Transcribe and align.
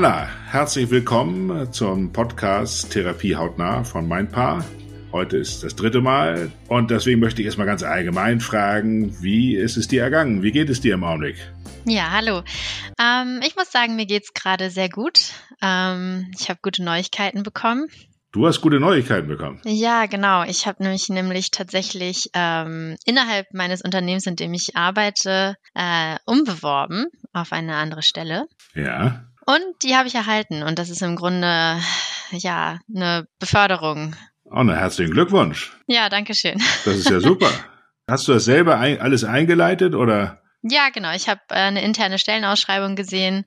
Hanna, 0.00 0.30
herzlich 0.46 0.88
willkommen 0.88 1.74
zum 1.74 2.10
Podcast 2.10 2.90
Therapie 2.90 3.36
hautnah 3.36 3.84
von 3.84 4.08
Mein 4.08 4.30
Paar. 4.30 4.64
Heute 5.12 5.36
ist 5.36 5.62
das 5.62 5.76
dritte 5.76 6.00
Mal 6.00 6.50
und 6.68 6.90
deswegen 6.90 7.20
möchte 7.20 7.42
ich 7.42 7.46
erstmal 7.46 7.66
ganz 7.66 7.82
allgemein 7.82 8.40
fragen, 8.40 9.22
wie 9.22 9.54
ist 9.54 9.76
es 9.76 9.88
dir 9.88 10.02
ergangen? 10.02 10.42
Wie 10.42 10.52
geht 10.52 10.70
es 10.70 10.80
dir 10.80 10.94
im 10.94 11.04
Augenblick? 11.04 11.36
Ja, 11.84 12.12
hallo. 12.12 12.42
Ähm, 12.98 13.42
ich 13.46 13.56
muss 13.56 13.70
sagen, 13.70 13.94
mir 13.94 14.06
geht 14.06 14.22
es 14.22 14.32
gerade 14.32 14.70
sehr 14.70 14.88
gut. 14.88 15.32
Ähm, 15.60 16.32
ich 16.34 16.48
habe 16.48 16.60
gute 16.62 16.82
Neuigkeiten 16.82 17.42
bekommen. 17.42 17.86
Du 18.32 18.46
hast 18.46 18.62
gute 18.62 18.80
Neuigkeiten 18.80 19.28
bekommen. 19.28 19.60
Ja, 19.66 20.06
genau. 20.06 20.44
Ich 20.44 20.66
habe 20.66 20.82
nämlich 20.82 21.10
nämlich 21.10 21.50
tatsächlich 21.50 22.30
ähm, 22.32 22.96
innerhalb 23.04 23.52
meines 23.52 23.82
Unternehmens, 23.82 24.26
in 24.26 24.36
dem 24.36 24.54
ich 24.54 24.76
arbeite, 24.76 25.56
äh, 25.74 26.16
umbeworben 26.24 27.04
auf 27.34 27.52
eine 27.52 27.76
andere 27.76 28.02
Stelle. 28.02 28.46
Ja. 28.74 29.26
Und 29.50 29.82
die 29.82 29.96
habe 29.96 30.06
ich 30.06 30.14
erhalten. 30.14 30.62
Und 30.62 30.78
das 30.78 30.90
ist 30.90 31.02
im 31.02 31.16
Grunde 31.16 31.80
ja 32.30 32.78
eine 32.94 33.26
Beförderung. 33.40 34.14
Oh, 34.44 34.56
einen 34.56 34.76
herzlichen 34.76 35.12
Glückwunsch. 35.12 35.72
Ja, 35.86 36.08
danke 36.08 36.34
schön. 36.34 36.62
Das 36.84 36.94
ist 36.96 37.10
ja 37.10 37.20
super. 37.20 37.50
Hast 38.08 38.28
du 38.28 38.32
das 38.32 38.44
selber 38.44 38.78
ein, 38.78 39.00
alles 39.00 39.24
eingeleitet 39.24 39.94
oder? 39.94 40.40
Ja, 40.62 40.90
genau. 40.90 41.12
Ich 41.14 41.28
habe 41.28 41.40
äh, 41.48 41.54
eine 41.54 41.82
interne 41.82 42.18
Stellenausschreibung 42.18 42.94
gesehen 42.94 43.44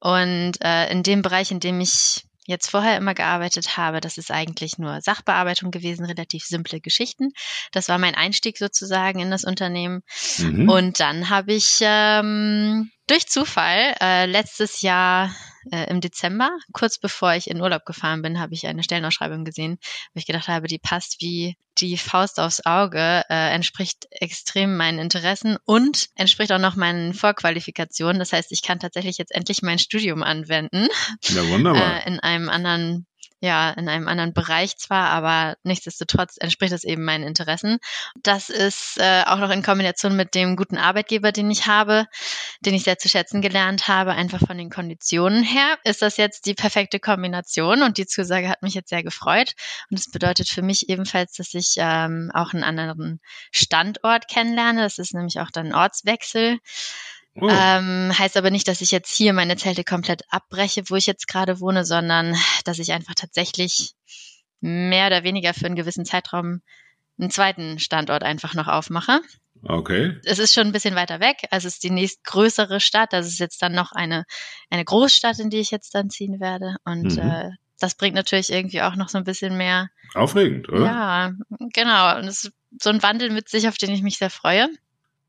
und 0.00 0.52
äh, 0.60 0.90
in 0.90 1.02
dem 1.02 1.22
Bereich, 1.22 1.50
in 1.50 1.60
dem 1.60 1.80
ich 1.80 2.24
jetzt 2.46 2.70
vorher 2.70 2.96
immer 2.96 3.14
gearbeitet 3.14 3.76
habe, 3.76 4.00
das 4.00 4.18
ist 4.18 4.30
eigentlich 4.30 4.78
nur 4.78 5.00
Sachbearbeitung 5.00 5.70
gewesen, 5.70 6.04
relativ 6.04 6.44
simple 6.44 6.80
Geschichten. 6.80 7.30
Das 7.72 7.88
war 7.88 7.98
mein 7.98 8.14
Einstieg 8.14 8.58
sozusagen 8.58 9.20
in 9.20 9.30
das 9.30 9.44
Unternehmen. 9.44 10.02
Mhm. 10.38 10.68
Und 10.68 11.00
dann 11.00 11.30
habe 11.30 11.54
ich 11.54 11.78
ähm, 11.80 12.90
durch 13.06 13.26
Zufall 13.28 13.94
äh, 14.00 14.26
letztes 14.26 14.82
Jahr 14.82 15.34
äh, 15.70 15.90
im 15.90 16.00
Dezember, 16.00 16.50
kurz 16.72 16.98
bevor 16.98 17.34
ich 17.34 17.48
in 17.48 17.60
Urlaub 17.60 17.84
gefahren 17.84 18.22
bin, 18.22 18.40
habe 18.40 18.54
ich 18.54 18.66
eine 18.66 18.82
Stellenausschreibung 18.82 19.44
gesehen, 19.44 19.78
wo 20.12 20.18
ich 20.18 20.26
gedacht 20.26 20.48
habe, 20.48 20.66
die 20.66 20.78
passt 20.78 21.20
wie 21.20 21.56
die 21.78 21.96
Faust 21.96 22.38
aufs 22.38 22.64
Auge, 22.64 23.24
äh, 23.28 23.54
entspricht 23.54 24.06
extrem 24.10 24.76
meinen 24.76 24.98
Interessen 24.98 25.56
und 25.64 26.08
entspricht 26.14 26.52
auch 26.52 26.58
noch 26.58 26.76
meinen 26.76 27.14
Vorqualifikationen. 27.14 28.18
Das 28.18 28.32
heißt, 28.32 28.52
ich 28.52 28.62
kann 28.62 28.78
tatsächlich 28.78 29.18
jetzt 29.18 29.34
endlich 29.34 29.62
mein 29.62 29.78
Studium 29.78 30.22
anwenden. 30.22 30.86
Ja, 31.24 31.46
wunderbar. 31.48 32.04
Äh, 32.04 32.08
in 32.08 32.20
einem 32.20 32.48
anderen 32.48 33.06
ja 33.44 33.70
in 33.70 33.88
einem 33.88 34.08
anderen 34.08 34.32
Bereich 34.32 34.76
zwar, 34.76 35.10
aber 35.10 35.56
nichtsdestotrotz 35.62 36.36
entspricht 36.38 36.72
es 36.72 36.84
eben 36.84 37.04
meinen 37.04 37.24
Interessen. 37.24 37.78
Das 38.22 38.50
ist 38.50 38.98
äh, 38.98 39.22
auch 39.26 39.38
noch 39.38 39.50
in 39.50 39.62
Kombination 39.62 40.16
mit 40.16 40.34
dem 40.34 40.56
guten 40.56 40.76
Arbeitgeber, 40.76 41.32
den 41.32 41.50
ich 41.50 41.66
habe, 41.66 42.06
den 42.60 42.74
ich 42.74 42.84
sehr 42.84 42.98
zu 42.98 43.08
schätzen 43.08 43.42
gelernt 43.42 43.88
habe, 43.88 44.12
einfach 44.12 44.40
von 44.40 44.58
den 44.58 44.70
Konditionen 44.70 45.44
her, 45.44 45.78
ist 45.84 46.02
das 46.02 46.16
jetzt 46.16 46.46
die 46.46 46.54
perfekte 46.54 46.98
Kombination 46.98 47.82
und 47.82 47.98
die 47.98 48.06
Zusage 48.06 48.48
hat 48.48 48.62
mich 48.62 48.74
jetzt 48.74 48.88
sehr 48.90 49.02
gefreut. 49.02 49.52
Und 49.90 49.98
es 49.98 50.10
bedeutet 50.10 50.48
für 50.48 50.62
mich 50.62 50.88
ebenfalls, 50.88 51.34
dass 51.34 51.54
ich 51.54 51.74
ähm, 51.78 52.30
auch 52.34 52.52
einen 52.52 52.64
anderen 52.64 53.20
Standort 53.52 54.28
kennenlerne. 54.28 54.82
Das 54.82 54.98
ist 54.98 55.14
nämlich 55.14 55.40
auch 55.40 55.50
dann 55.50 55.74
Ortswechsel. 55.74 56.58
Oh. 57.36 57.48
Ähm, 57.48 58.12
heißt 58.16 58.36
aber 58.36 58.50
nicht, 58.50 58.68
dass 58.68 58.80
ich 58.80 58.92
jetzt 58.92 59.14
hier 59.14 59.32
meine 59.32 59.56
Zelte 59.56 59.82
komplett 59.82 60.22
abbreche, 60.28 60.84
wo 60.88 60.94
ich 60.94 61.06
jetzt 61.06 61.26
gerade 61.26 61.60
wohne, 61.60 61.84
sondern 61.84 62.36
dass 62.64 62.78
ich 62.78 62.92
einfach 62.92 63.14
tatsächlich 63.14 63.94
mehr 64.60 65.08
oder 65.08 65.24
weniger 65.24 65.52
für 65.52 65.66
einen 65.66 65.74
gewissen 65.74 66.04
Zeitraum 66.04 66.62
einen 67.18 67.30
zweiten 67.30 67.78
Standort 67.78 68.22
einfach 68.22 68.54
noch 68.54 68.68
aufmache. 68.68 69.20
Okay. 69.62 70.18
Es 70.24 70.38
ist 70.38 70.54
schon 70.54 70.66
ein 70.66 70.72
bisschen 70.72 70.94
weiter 70.94 71.20
weg. 71.20 71.46
Also 71.50 71.68
es 71.68 71.74
ist 71.74 71.84
die 71.84 71.90
nächstgrößere 71.90 72.80
Stadt. 72.80 73.12
Das 73.12 73.26
ist 73.26 73.38
jetzt 73.38 73.62
dann 73.62 73.72
noch 73.72 73.92
eine, 73.92 74.24
eine 74.70 74.84
Großstadt, 74.84 75.38
in 75.38 75.50
die 75.50 75.60
ich 75.60 75.70
jetzt 75.70 75.94
dann 75.94 76.10
ziehen 76.10 76.40
werde. 76.40 76.76
Und 76.84 77.16
mhm. 77.16 77.18
äh, 77.18 77.50
das 77.78 77.94
bringt 77.94 78.14
natürlich 78.14 78.50
irgendwie 78.50 78.82
auch 78.82 78.96
noch 78.96 79.08
so 79.08 79.18
ein 79.18 79.24
bisschen 79.24 79.56
mehr. 79.56 79.88
Aufregend, 80.14 80.68
oder? 80.68 80.84
Ja, 80.84 81.32
genau. 81.72 82.18
Und 82.18 82.24
es 82.24 82.44
ist 82.44 82.52
so 82.80 82.90
ein 82.90 83.02
Wandel 83.02 83.30
mit 83.30 83.48
sich, 83.48 83.68
auf 83.68 83.76
den 83.76 83.90
ich 83.90 84.02
mich 84.02 84.18
sehr 84.18 84.30
freue. 84.30 84.68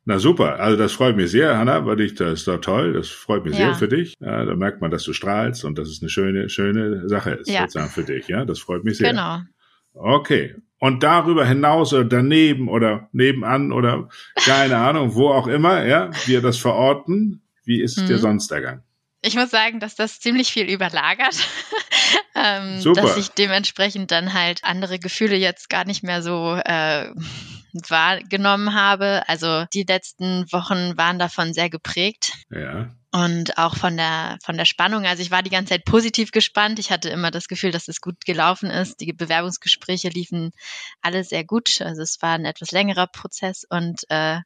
Na 0.08 0.20
super, 0.20 0.60
also 0.60 0.78
das 0.78 0.94
freut 0.94 1.16
mich 1.16 1.32
sehr, 1.32 1.58
Hanna, 1.58 1.84
weil 1.88 2.00
ich 2.00 2.14
das 2.14 2.40
ist 2.40 2.48
doch 2.48 2.62
toll, 2.62 2.94
das 2.94 3.10
freut 3.10 3.44
mich 3.44 3.58
ja. 3.58 3.66
sehr 3.66 3.76
für 3.76 3.88
dich. 3.88 4.14
Ja, 4.20 4.46
da 4.46 4.56
merkt 4.56 4.80
man, 4.80 4.92
dass 4.92 5.04
du 5.04 5.14
strahlst 5.14 5.66
und 5.66 5.80
dass 5.80 5.90
es 5.90 6.00
eine 6.02 6.10
schöne, 6.10 6.48
schöne 6.50 7.10
Sache 7.10 7.32
ist, 7.32 7.50
ja. 7.50 7.62
sozusagen 7.62 7.90
für 7.90 8.04
dich. 8.04 8.28
Ja, 8.28 8.46
das 8.46 8.60
freut 8.60 8.84
mich 8.84 8.98
sehr. 8.98 9.10
Genau. 9.10 9.40
Okay. 9.96 10.56
Und 10.78 11.02
darüber 11.02 11.46
hinaus 11.46 11.92
oder 11.92 12.06
daneben 12.06 12.70
oder 12.70 13.10
nebenan 13.14 13.72
oder 13.72 14.10
keine 14.36 14.78
Ahnung, 14.78 15.16
wo 15.16 15.30
auch 15.30 15.48
immer, 15.48 15.84
ja, 15.86 16.12
wir 16.26 16.42
das 16.42 16.58
verorten. 16.58 17.42
Wie 17.64 17.82
ist 17.82 17.98
es 17.98 18.04
mhm. 18.04 18.08
dir 18.08 18.18
sonst 18.20 18.52
ergangen? 18.52 18.84
Ich 19.24 19.36
muss 19.36 19.50
sagen, 19.50 19.80
dass 19.80 19.96
das 19.96 20.20
ziemlich 20.20 20.52
viel 20.52 20.70
überlagert. 20.70 21.36
ähm, 22.36 22.80
Super. 22.80 23.02
Dass 23.02 23.18
ich 23.18 23.30
dementsprechend 23.30 24.12
dann 24.12 24.34
halt 24.34 24.64
andere 24.64 25.00
Gefühle 25.00 25.36
jetzt 25.36 25.68
gar 25.68 25.84
nicht 25.84 26.04
mehr 26.04 26.22
so 26.22 26.56
äh, 26.64 27.10
wahrgenommen 27.90 28.74
habe. 28.74 29.24
Also 29.28 29.66
die 29.74 29.84
letzten 29.84 30.52
Wochen 30.52 30.98
waren 30.98 31.20
davon 31.20 31.54
sehr 31.54 31.70
geprägt. 31.70 32.32
Ja 32.50 32.90
und 33.16 33.58
auch 33.58 33.78
von 33.78 33.96
der 33.96 34.38
von 34.44 34.58
der 34.58 34.66
Spannung. 34.66 35.06
Also 35.06 35.22
ich 35.22 35.32
war 35.32 35.42
die 35.42 35.50
ganze 35.50 35.70
Zeit 35.70 35.86
positiv 35.86 36.32
gespannt. 36.32 36.80
Ich 36.80 36.92
hatte 36.92 37.08
immer 37.10 37.32
das 37.32 37.48
Gefühl, 37.48 37.72
dass 37.72 37.88
es 37.88 38.02
gut 38.02 38.26
gelaufen 38.26 38.70
ist. 38.70 39.00
Die 39.00 39.14
Bewerbungsgespräche 39.14 40.10
liefen 40.10 40.52
alle 41.02 41.24
sehr 41.24 41.46
gut. 41.46 41.80
Also 41.80 42.02
es 42.02 42.22
war 42.22 42.34
ein 42.34 42.44
etwas 42.44 42.72
längerer 42.72 43.08
Prozess 43.08 43.66
und 43.70 44.02
äh, 44.10 44.40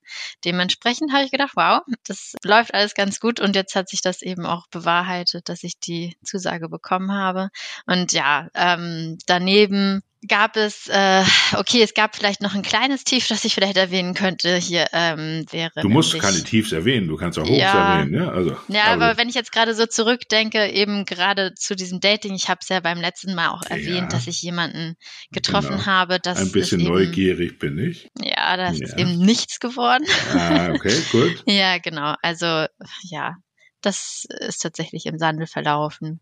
dementsprechend 0.46 1.12
habe 1.14 1.26
ich 1.26 1.32
gedacht, 1.32 1.54
wow, 1.56 1.82
das 2.06 2.36
läuft 2.44 2.76
alles 2.76 2.94
ganz 2.94 3.20
gut 3.20 3.40
und 3.40 3.56
jetzt 3.56 3.76
hat 3.76 3.90
sich 3.90 4.02
das 4.02 4.22
eben 4.22 4.46
auch 4.46 4.68
bewahrheitet, 4.68 5.50
dass 5.50 5.64
ich 5.64 5.80
die 5.80 6.16
Zusage 6.24 6.70
bekommen 6.70 7.12
habe. 7.12 7.50
Und 7.88 8.12
ja, 8.12 8.50
ähm, 8.54 9.18
daneben 9.26 10.04
gab 10.28 10.58
es, 10.58 10.88
äh, 10.88 11.24
okay, 11.54 11.82
es 11.82 11.94
gab 11.94 12.16
vielleicht 12.16 12.42
noch 12.42 12.54
ein 12.54 12.62
kleines 12.62 13.04
Tief, 13.04 13.28
das 13.28 13.46
ich 13.46 13.56
vielleicht 13.56 13.78
erwähnen 13.78 14.14
könnte. 14.14 14.58
Hier 14.58 14.88
ähm, 14.92 15.46
wäre. 15.50 15.82
Du 15.82 15.90
musst 15.90 16.20
keine 16.20 16.44
Tiefs 16.44 16.72
erwähnen, 16.72 17.08
du 17.08 17.16
kannst 17.16 17.40
auch 17.40 17.48
Hochs 17.48 17.58
ja, 17.58 17.96
erwähnen, 17.96 18.14
ja. 18.14 18.30
Also, 18.30 18.58
ja, 18.68 18.86
aber, 18.86 19.06
aber 19.06 19.18
wenn 19.18 19.30
ich 19.30 19.36
jetzt 19.36 19.52
gerade 19.52 19.74
so 19.74 19.86
zurückdenke, 19.86 20.68
eben 20.72 21.06
gerade 21.06 21.54
zu 21.56 21.76
diesem 21.76 22.00
Dating, 22.00 22.36
ich 22.36 22.50
habe 22.50 22.60
es 22.62 22.70
ja 22.70 22.82
beim 22.82 23.00
letzten 23.00 23.34
Mal 23.34 23.50
auch 23.50 23.64
erwähnt, 23.64 24.12
ja, 24.12 24.18
dass 24.18 24.28
ich 24.28 24.42
jemanden 24.42 24.96
getroffen 25.32 25.78
genau. 25.78 25.86
habe. 25.86 26.20
Das 26.20 26.40
ein 26.40 26.52
bisschen 26.52 26.82
eben, 26.82 26.90
neugierig 26.90 27.60
bin 27.60 27.78
ich. 27.78 28.10
Ja, 28.22 28.58
das 28.58 28.80
ja. 28.80 28.88
ist 28.88 28.98
eben 28.98 29.18
nichts 29.18 29.60
geworden. 29.60 30.06
Ah, 30.34 30.72
okay, 30.74 31.02
gut. 31.12 31.44
ja, 31.46 31.78
genau. 31.78 32.16
Also 32.22 32.66
ja, 33.04 33.36
das 33.82 34.26
ist 34.42 34.60
tatsächlich 34.60 35.06
im 35.06 35.18
Sande 35.18 35.48
verlaufen. 35.48 36.22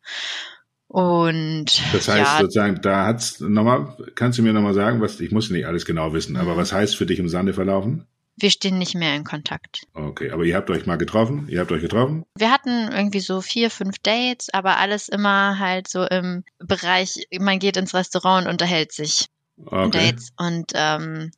Und 0.87 1.65
das 1.93 2.07
heißt 2.07 2.17
ja, 2.17 2.37
sozusagen, 2.39 2.81
da 2.81 3.05
hat's 3.05 3.41
nochmal, 3.41 3.97
kannst 4.15 4.39
du 4.39 4.43
mir 4.43 4.53
nochmal 4.53 4.73
sagen, 4.73 5.01
was, 5.01 5.19
ich 5.19 5.31
muss 5.31 5.49
nicht 5.49 5.67
alles 5.67 5.85
genau 5.85 6.13
wissen, 6.13 6.37
aber 6.37 6.53
mhm. 6.53 6.57
was 6.57 6.71
heißt 6.71 6.95
für 6.95 7.05
dich 7.05 7.19
im 7.19 7.27
Sande 7.27 7.53
verlaufen? 7.53 8.07
Wir 8.39 8.51
stehen 8.51 8.77
nicht 8.77 8.93
mehr 8.93 9.15
in 9.15 9.23
Kontakt. 9.23 9.81
Okay, 9.93 10.29
aber 10.29 10.43
ihr 10.43 10.55
habt 10.55 10.69
euch 10.69 10.85
mal 10.85 10.97
getroffen? 10.97 11.47
Ihr 11.49 11.59
habt 11.59 11.71
euch 11.71 11.81
getroffen? 11.81 12.23
Wir 12.35 12.51
hatten 12.51 12.91
irgendwie 12.91 13.19
so 13.19 13.41
vier, 13.41 13.71
fünf 13.71 13.97
Dates, 13.99 14.49
aber 14.53 14.77
alles 14.77 15.09
immer 15.09 15.57
halt 15.57 15.87
so 15.87 16.05
im 16.05 16.43
Bereich, 16.59 17.27
man 17.39 17.57
geht 17.57 17.77
ins 17.77 17.95
Restaurant 17.95 18.45
und 18.45 18.51
unterhält 18.51 18.91
sich. 18.91 19.25
Okay. 19.66 19.90
Dates. 19.90 20.29
Und 20.37 20.72
ähm, 20.75 21.31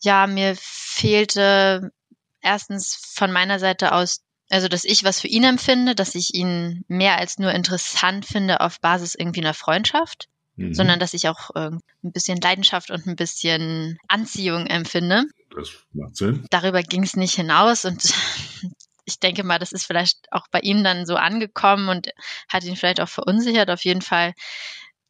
ja, 0.00 0.26
mir 0.26 0.54
fehlte 0.58 1.92
erstens 2.40 2.98
von 3.14 3.32
meiner 3.32 3.58
Seite 3.58 3.92
aus 3.92 4.22
also 4.50 4.68
dass 4.68 4.84
ich 4.84 5.04
was 5.04 5.20
für 5.20 5.28
ihn 5.28 5.44
empfinde, 5.44 5.94
dass 5.94 6.14
ich 6.14 6.34
ihn 6.34 6.84
mehr 6.88 7.18
als 7.18 7.38
nur 7.38 7.52
interessant 7.52 8.26
finde 8.26 8.60
auf 8.60 8.80
Basis 8.80 9.14
irgendwie 9.14 9.40
einer 9.40 9.54
Freundschaft, 9.54 10.28
mhm. 10.56 10.74
sondern 10.74 11.00
dass 11.00 11.14
ich 11.14 11.28
auch 11.28 11.50
äh, 11.54 11.70
ein 11.70 12.12
bisschen 12.12 12.40
Leidenschaft 12.40 12.90
und 12.90 13.06
ein 13.06 13.16
bisschen 13.16 13.98
Anziehung 14.08 14.66
empfinde. 14.66 15.24
Das 15.54 15.70
macht 15.92 16.16
Sinn. 16.16 16.46
Darüber 16.50 16.82
ging 16.82 17.02
es 17.02 17.16
nicht 17.16 17.34
hinaus 17.34 17.84
und 17.84 18.02
ich 19.04 19.20
denke 19.20 19.44
mal, 19.44 19.58
das 19.58 19.72
ist 19.72 19.86
vielleicht 19.86 20.26
auch 20.32 20.46
bei 20.50 20.60
ihm 20.60 20.84
dann 20.84 21.06
so 21.06 21.16
angekommen 21.16 21.88
und 21.88 22.10
hat 22.48 22.64
ihn 22.64 22.76
vielleicht 22.76 23.00
auch 23.00 23.08
verunsichert. 23.08 23.70
Auf 23.70 23.84
jeden 23.84 24.02
Fall 24.02 24.34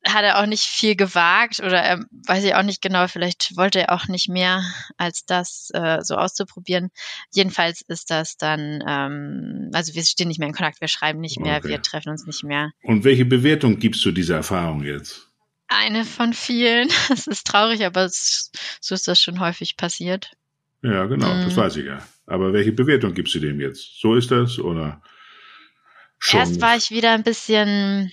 hat 0.07 0.25
er 0.25 0.41
auch 0.41 0.47
nicht 0.47 0.65
viel 0.65 0.97
gewagt 0.97 1.61
oder 1.61 1.81
er 1.81 2.05
weiß 2.27 2.45
ich 2.45 2.55
auch 2.55 2.63
nicht 2.63 2.83
genau, 2.83 3.09
vielleicht 3.09 3.57
wollte 3.57 3.81
er 3.81 3.93
auch 3.93 4.09
nicht 4.09 4.29
mehr 4.29 4.63
als 4.97 5.25
das 5.25 5.71
äh, 5.75 5.99
so 6.03 6.17
auszuprobieren. 6.17 6.91
Jedenfalls 7.33 7.83
ist 7.89 8.11
das 8.11 8.37
dann, 8.37 8.83
ähm, 8.87 9.71
also 9.73 9.95
wir 9.95 10.05
stehen 10.05 10.29
nicht 10.29 10.39
mehr 10.39 10.49
in 10.49 10.55
Kontakt, 10.55 10.81
wir 10.81 10.89
schreiben 10.89 11.21
nicht 11.21 11.41
mehr, 11.41 11.59
okay. 11.59 11.69
wir 11.69 11.83
treffen 11.83 12.11
uns 12.11 12.27
nicht 12.27 12.45
mehr. 12.45 12.73
Und 12.83 13.05
welche 13.05 13.25
Bewertung 13.25 13.79
gibst 13.79 14.05
du 14.05 14.13
dieser 14.13 14.37
Erfahrung 14.37 14.83
jetzt? 14.85 15.29
Eine 15.69 16.05
von 16.05 16.33
vielen. 16.33 16.89
Es 17.11 17.27
ist 17.27 17.47
traurig, 17.47 17.85
aber 17.85 18.05
es, 18.05 18.53
so 18.81 18.95
ist 18.95 19.09
das 19.09 19.21
schon 19.21 19.41
häufig 19.41 19.77
passiert. 19.77 20.33
Ja, 20.83 21.07
genau, 21.07 21.33
mhm. 21.35 21.45
das 21.45 21.57
weiß 21.57 21.77
ich 21.77 21.87
ja. 21.87 22.07
Aber 22.27 22.53
welche 22.53 22.73
Bewertung 22.73 23.15
gibst 23.15 23.35
du 23.35 23.41
dem 23.41 23.61
jetzt? 23.61 24.01
So 24.01 24.15
ist 24.15 24.31
das 24.31 24.59
oder? 24.59 25.03
Schon? 26.19 26.41
Erst 26.41 26.61
war 26.61 26.77
ich 26.77 26.91
wieder 26.91 27.13
ein 27.13 27.23
bisschen 27.23 28.13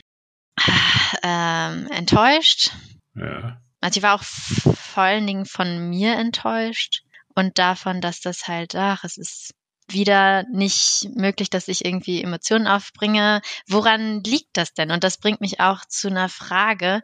ähm, 1.24 1.88
enttäuscht. 1.92 2.72
Ja. 3.16 3.62
Also 3.82 3.98
ich 3.98 4.04
war 4.04 4.16
auch 4.16 4.24
vor 4.24 5.04
allen 5.04 5.28
Dingen 5.28 5.46
von 5.46 5.90
mir 5.90 6.16
enttäuscht 6.16 7.04
und 7.36 7.58
davon, 7.60 8.02
dass 8.02 8.22
das 8.22 8.48
halt, 8.48 8.76
ach, 8.76 9.04
es 9.04 9.18
ist 9.18 9.54
wieder 9.90 10.44
nicht 10.52 11.10
möglich, 11.16 11.50
dass 11.50 11.68
ich 11.68 11.84
irgendwie 11.84 12.24
Emotionen 12.24 12.68
aufbringe. 12.68 13.42
Woran 13.68 14.24
liegt 14.24 14.56
das 14.56 14.74
denn? 14.74 14.92
Und 14.92 15.04
das 15.04 15.18
bringt 15.18 15.42
mich 15.42 15.60
auch 15.60 15.84
zu 15.86 16.08
einer 16.08 16.30
Frage, 16.30 17.02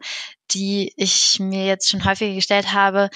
die 0.52 0.92
ich 0.96 1.38
mir 1.38 1.66
jetzt 1.66 1.90
schon 1.90 2.04
häufiger 2.04 2.34
gestellt 2.34 2.72
habe. 2.72 3.10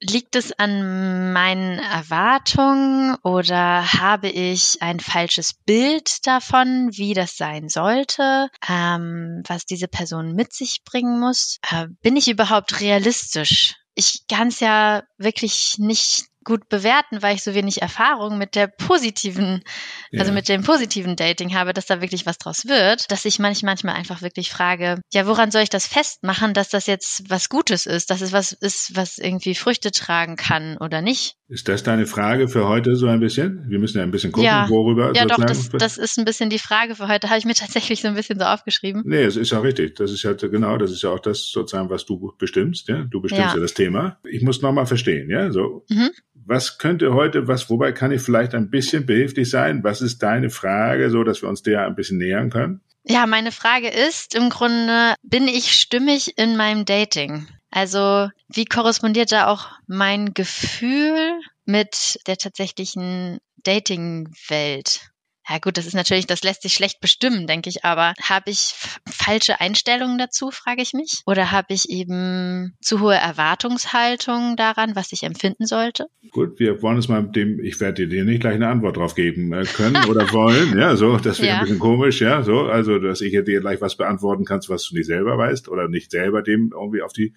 Liegt 0.00 0.36
es 0.36 0.52
an 0.52 1.32
meinen 1.32 1.80
Erwartungen 1.80 3.16
oder 3.24 3.92
habe 3.94 4.28
ich 4.28 4.80
ein 4.80 5.00
falsches 5.00 5.54
Bild 5.54 6.26
davon, 6.26 6.90
wie 6.92 7.14
das 7.14 7.36
sein 7.36 7.68
sollte, 7.68 8.48
ähm, 8.68 9.42
was 9.46 9.64
diese 9.66 9.88
Person 9.88 10.34
mit 10.34 10.52
sich 10.52 10.84
bringen 10.84 11.18
muss? 11.18 11.58
Äh, 11.68 11.88
bin 12.00 12.16
ich 12.16 12.28
überhaupt 12.28 12.80
realistisch? 12.80 13.74
Ich 13.94 14.26
kann 14.28 14.48
es 14.48 14.60
ja 14.60 15.02
wirklich 15.16 15.78
nicht 15.78 16.26
gut 16.48 16.70
bewerten, 16.70 17.20
weil 17.20 17.34
ich 17.36 17.42
so 17.42 17.52
wenig 17.52 17.82
Erfahrung 17.82 18.38
mit 18.38 18.54
der 18.54 18.68
positiven, 18.68 19.62
ja. 20.10 20.20
also 20.20 20.32
mit 20.32 20.48
dem 20.48 20.62
positiven 20.62 21.14
Dating 21.14 21.54
habe, 21.54 21.74
dass 21.74 21.84
da 21.84 22.00
wirklich 22.00 22.24
was 22.24 22.38
draus 22.38 22.66
wird, 22.66 23.10
dass 23.12 23.26
ich 23.26 23.38
manchmal 23.38 23.94
einfach 23.94 24.22
wirklich 24.22 24.48
frage, 24.48 24.98
ja, 25.12 25.26
woran 25.26 25.50
soll 25.50 25.60
ich 25.60 25.68
das 25.68 25.86
festmachen, 25.86 26.54
dass 26.54 26.70
das 26.70 26.86
jetzt 26.86 27.28
was 27.28 27.50
Gutes 27.50 27.84
ist, 27.84 28.08
dass 28.08 28.22
es 28.22 28.32
was 28.32 28.52
ist, 28.52 28.96
was 28.96 29.18
irgendwie 29.18 29.54
Früchte 29.54 29.90
tragen 29.90 30.36
kann 30.36 30.78
oder 30.78 31.02
nicht? 31.02 31.34
Ist 31.50 31.68
das 31.68 31.82
deine 31.82 32.06
Frage 32.06 32.48
für 32.48 32.66
heute 32.66 32.96
so 32.96 33.08
ein 33.08 33.20
bisschen? 33.20 33.66
Wir 33.68 33.78
müssen 33.78 33.98
ja 33.98 34.04
ein 34.04 34.10
bisschen 34.10 34.32
gucken, 34.32 34.46
ja. 34.46 34.68
worüber. 34.70 35.12
Ja, 35.14 35.26
doch, 35.26 35.44
das, 35.44 35.68
das 35.68 35.98
ist 35.98 36.18
ein 36.18 36.24
bisschen 36.24 36.48
die 36.48 36.58
Frage 36.58 36.94
für 36.94 37.08
heute. 37.08 37.28
Habe 37.28 37.38
ich 37.38 37.44
mir 37.44 37.54
tatsächlich 37.54 38.00
so 38.00 38.08
ein 38.08 38.14
bisschen 38.14 38.38
so 38.38 38.46
aufgeschrieben. 38.46 39.02
Nee, 39.04 39.24
es 39.24 39.36
ist 39.36 39.52
ja 39.52 39.60
richtig. 39.60 39.96
Das 39.96 40.10
ist 40.10 40.22
ja 40.22 40.32
genau, 40.32 40.78
das 40.78 40.90
ist 40.92 41.02
ja 41.02 41.10
auch 41.10 41.20
das 41.20 41.50
sozusagen, 41.50 41.90
was 41.90 42.06
du 42.06 42.32
bestimmst. 42.38 42.88
Ja, 42.88 43.04
du 43.04 43.20
bestimmst 43.20 43.48
ja, 43.48 43.54
ja 43.54 43.60
das 43.60 43.74
Thema. 43.74 44.18
Ich 44.24 44.42
muss 44.42 44.62
nochmal 44.62 44.86
verstehen. 44.86 45.28
Ja, 45.28 45.50
so. 45.50 45.84
Mhm 45.90 46.10
was 46.48 46.78
könnte 46.78 47.12
heute, 47.12 47.46
was, 47.46 47.68
wobei 47.68 47.92
kann 47.92 48.10
ich 48.10 48.22
vielleicht 48.22 48.54
ein 48.54 48.70
bisschen 48.70 49.04
behilflich 49.06 49.50
sein? 49.50 49.84
Was 49.84 50.00
ist 50.00 50.22
deine 50.22 50.50
Frage, 50.50 51.10
so 51.10 51.22
dass 51.22 51.42
wir 51.42 51.48
uns 51.48 51.62
der 51.62 51.86
ein 51.86 51.94
bisschen 51.94 52.18
nähern 52.18 52.50
können? 52.50 52.80
Ja, 53.04 53.26
meine 53.26 53.52
Frage 53.52 53.88
ist 53.88 54.34
im 54.34 54.50
Grunde, 54.50 55.14
bin 55.22 55.46
ich 55.46 55.72
stimmig 55.72 56.36
in 56.38 56.56
meinem 56.56 56.84
Dating? 56.84 57.46
Also, 57.70 58.28
wie 58.48 58.64
korrespondiert 58.64 59.30
da 59.30 59.46
auch 59.46 59.68
mein 59.86 60.32
Gefühl 60.32 61.38
mit 61.64 62.18
der 62.26 62.36
tatsächlichen 62.36 63.38
Dating-Welt? 63.64 65.10
Ja 65.48 65.58
gut, 65.58 65.78
das 65.78 65.86
ist 65.86 65.94
natürlich, 65.94 66.26
das 66.26 66.42
lässt 66.42 66.62
sich 66.62 66.74
schlecht 66.74 67.00
bestimmen, 67.00 67.46
denke 67.46 67.70
ich, 67.70 67.84
aber 67.84 68.12
habe 68.22 68.50
ich 68.50 68.74
falsche 69.10 69.60
Einstellungen 69.60 70.18
dazu, 70.18 70.50
frage 70.50 70.82
ich 70.82 70.92
mich? 70.92 71.22
Oder 71.26 71.50
habe 71.50 71.72
ich 71.72 71.88
eben 71.88 72.74
zu 72.80 73.00
hohe 73.00 73.14
Erwartungshaltung 73.14 74.56
daran, 74.56 74.94
was 74.94 75.12
ich 75.12 75.22
empfinden 75.22 75.66
sollte? 75.66 76.08
Gut, 76.32 76.58
wir 76.58 76.82
wollen 76.82 76.98
es 76.98 77.08
mal 77.08 77.22
mit 77.22 77.36
dem, 77.36 77.60
ich 77.60 77.80
werde 77.80 78.06
dir 78.06 78.24
nicht 78.24 78.40
gleich 78.40 78.56
eine 78.56 78.68
Antwort 78.68 78.98
drauf 78.98 79.14
geben 79.14 79.52
äh, 79.54 79.64
können 79.64 80.04
oder 80.08 80.30
wollen, 80.32 80.78
ja, 80.78 80.96
so, 80.96 81.16
das 81.16 81.40
wäre 81.40 81.48
ja. 81.48 81.54
ein 81.56 81.60
bisschen 81.62 81.78
komisch, 81.78 82.20
ja, 82.20 82.42
so, 82.42 82.64
also, 82.64 82.98
dass 82.98 83.22
ich 83.22 83.32
dir 83.32 83.60
gleich 83.60 83.80
was 83.80 83.96
beantworten 83.96 84.44
kannst, 84.44 84.68
was 84.68 84.86
du 84.88 84.96
nicht 84.96 85.06
selber 85.06 85.38
weißt 85.38 85.68
oder 85.68 85.88
nicht 85.88 86.10
selber 86.10 86.42
dem 86.42 86.72
irgendwie 86.74 87.00
auf 87.00 87.12
die, 87.14 87.32